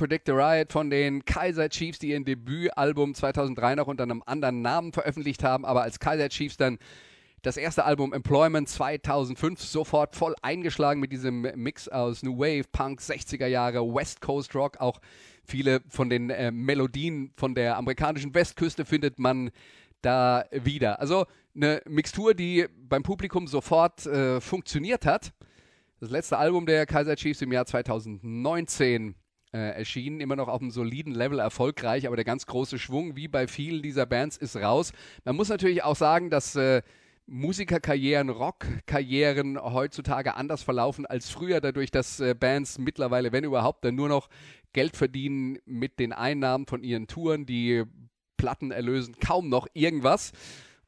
Predict 0.00 0.22
the 0.24 0.32
Riot 0.32 0.72
von 0.72 0.88
den 0.88 1.26
Kaiser 1.26 1.68
Chiefs, 1.68 1.98
die 1.98 2.08
ihr 2.08 2.24
Debütalbum 2.24 3.12
2003 3.14 3.74
noch 3.74 3.86
unter 3.86 4.04
einem 4.04 4.22
anderen 4.24 4.62
Namen 4.62 4.94
veröffentlicht 4.94 5.44
haben, 5.44 5.66
aber 5.66 5.82
als 5.82 6.00
Kaiser 6.00 6.30
Chiefs 6.30 6.56
dann 6.56 6.78
das 7.42 7.58
erste 7.58 7.84
Album 7.84 8.14
Employment 8.14 8.66
2005 8.66 9.60
sofort 9.60 10.16
voll 10.16 10.34
eingeschlagen 10.40 11.00
mit 11.00 11.12
diesem 11.12 11.42
Mix 11.54 11.86
aus 11.86 12.22
New 12.22 12.38
Wave, 12.38 12.64
Punk, 12.72 13.00
60er 13.00 13.46
Jahre, 13.46 13.82
West 13.94 14.22
Coast 14.22 14.54
Rock. 14.54 14.80
Auch 14.80 15.02
viele 15.44 15.82
von 15.90 16.08
den 16.08 16.30
äh, 16.30 16.50
Melodien 16.50 17.34
von 17.36 17.54
der 17.54 17.76
amerikanischen 17.76 18.34
Westküste 18.34 18.86
findet 18.86 19.18
man 19.18 19.50
da 20.00 20.46
wieder. 20.50 20.98
Also 20.98 21.26
eine 21.54 21.82
Mixtur, 21.86 22.32
die 22.32 22.66
beim 22.74 23.02
Publikum 23.02 23.46
sofort 23.46 24.06
äh, 24.06 24.40
funktioniert 24.40 25.04
hat. 25.04 25.34
Das 26.00 26.08
letzte 26.08 26.38
Album 26.38 26.64
der 26.64 26.86
Kaiser 26.86 27.16
Chiefs 27.16 27.42
im 27.42 27.52
Jahr 27.52 27.66
2019 27.66 29.14
äh, 29.52 29.58
erschienen, 29.58 30.20
immer 30.20 30.36
noch 30.36 30.48
auf 30.48 30.60
einem 30.60 30.70
soliden 30.70 31.14
Level 31.14 31.38
erfolgreich, 31.38 32.06
aber 32.06 32.16
der 32.16 32.24
ganz 32.24 32.46
große 32.46 32.78
Schwung, 32.78 33.16
wie 33.16 33.28
bei 33.28 33.46
vielen 33.46 33.82
dieser 33.82 34.06
Bands, 34.06 34.36
ist 34.36 34.56
raus. 34.56 34.92
Man 35.24 35.36
muss 35.36 35.48
natürlich 35.48 35.82
auch 35.82 35.96
sagen, 35.96 36.30
dass 36.30 36.54
äh, 36.56 36.82
Musikerkarrieren, 37.26 38.28
Rockkarrieren 38.28 39.60
heutzutage 39.60 40.34
anders 40.34 40.62
verlaufen 40.62 41.06
als 41.06 41.30
früher, 41.30 41.60
dadurch, 41.60 41.90
dass 41.90 42.18
äh, 42.20 42.34
Bands 42.34 42.78
mittlerweile, 42.78 43.32
wenn 43.32 43.44
überhaupt, 43.44 43.84
dann 43.84 43.94
nur 43.94 44.08
noch 44.08 44.28
Geld 44.72 44.96
verdienen 44.96 45.58
mit 45.64 45.98
den 45.98 46.12
Einnahmen 46.12 46.66
von 46.66 46.82
ihren 46.82 47.06
Touren. 47.06 47.46
Die 47.46 47.84
Platten 48.36 48.70
erlösen 48.70 49.16
kaum 49.20 49.48
noch 49.48 49.68
irgendwas. 49.74 50.32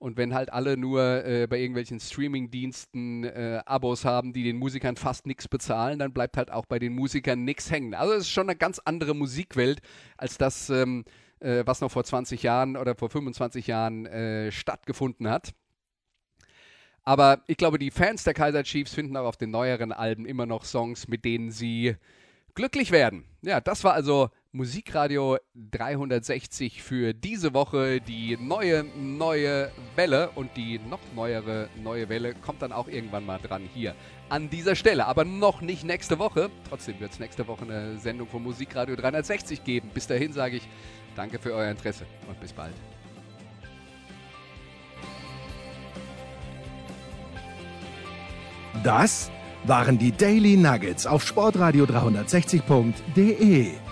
Und 0.03 0.17
wenn 0.17 0.35
halt 0.35 0.53
alle 0.53 0.77
nur 0.77 1.25
äh, 1.25 1.47
bei 1.47 1.61
irgendwelchen 1.61 2.01
Streaming-Diensten 2.01 3.23
äh, 3.23 3.63
Abos 3.65 4.05
haben, 4.05 4.33
die 4.33 4.43
den 4.43 4.57
Musikern 4.57 4.97
fast 4.97 5.27
nichts 5.27 5.47
bezahlen, 5.47 6.01
dann 6.01 6.13
bleibt 6.13 6.37
halt 6.37 6.51
auch 6.51 6.67
bei 6.67 6.81
den 6.81 6.93
Musikern 6.93 7.45
nichts 7.45 7.71
hängen. 7.71 7.95
Also 7.95 8.15
es 8.15 8.23
ist 8.25 8.31
schon 8.31 8.49
eine 8.49 8.57
ganz 8.57 8.81
andere 8.81 9.15
Musikwelt 9.15 9.81
als 10.17 10.39
das, 10.39 10.71
ähm, 10.71 11.05
äh, 11.39 11.63
was 11.67 11.81
noch 11.81 11.93
vor 11.93 12.03
20 12.03 12.43
Jahren 12.43 12.77
oder 12.77 12.97
vor 12.97 13.11
25 13.11 13.69
Jahren 13.69 14.07
äh, 14.07 14.51
stattgefunden 14.51 15.31
hat. 15.31 15.55
Aber 17.05 17.45
ich 17.47 17.57
glaube, 17.57 17.79
die 17.79 17.93
Fans 17.93 18.25
der 18.25 18.35
Kaiser 18.35 18.65
Chiefs 18.65 18.95
finden 18.95 19.17
auch 19.17 19.27
auf 19.27 19.37
den 19.37 19.53
neueren 19.53 19.93
Alben 19.93 20.27
immer 20.27 20.47
noch 20.47 20.65
Songs, 20.65 21.07
mit 21.07 21.25
denen 21.25 21.53
sie 21.53 21.95
glücklich 22.57 22.91
werden. 22.91 23.23
Ja, 23.43 23.61
das 23.61 23.85
war 23.85 23.93
also 23.95 24.31
Musikradio 24.55 25.39
360 25.71 26.83
für 26.83 27.15
diese 27.15 27.55
Woche. 27.55 28.03
Die 28.03 28.37
neue, 28.37 28.85
neue 28.85 29.71
Welle 29.97 30.29
und 30.35 30.55
die 30.59 30.79
noch 30.79 30.99
neuere 31.17 31.71
neue 31.83 32.11
Welle 32.11 32.35
kommt 32.35 32.61
dann 32.61 32.71
auch 32.71 32.87
irgendwann 32.87 33.25
mal 33.25 33.39
dran 33.39 33.63
hier 33.73 33.95
an 34.29 34.51
dieser 34.51 34.77
Stelle. 34.77 35.07
Aber 35.07 35.25
noch 35.25 35.63
nicht 35.63 35.85
nächste 35.85 36.19
Woche. 36.19 36.51
Trotzdem 36.69 37.01
wird 37.01 37.13
es 37.13 37.19
nächste 37.19 37.49
Woche 37.49 37.65
eine 37.65 37.97
Sendung 37.97 38.29
von 38.29 38.43
Musikradio 38.43 38.95
360 38.95 39.65
geben. 39.65 39.89
Bis 39.95 40.07
dahin 40.07 40.35
sage 40.35 40.57
ich 40.57 40.69
danke 41.17 41.39
für 41.39 41.55
euer 41.55 41.71
Interesse 41.71 42.05
und 42.29 42.39
bis 42.39 42.53
bald. 42.53 42.75
Das 48.85 49.31
waren 49.65 49.97
die 49.97 50.13
Daily 50.13 50.59
Nuggets 50.59 51.07
auf 51.07 51.27
sportradio 51.27 51.87
360.de. 51.87 53.92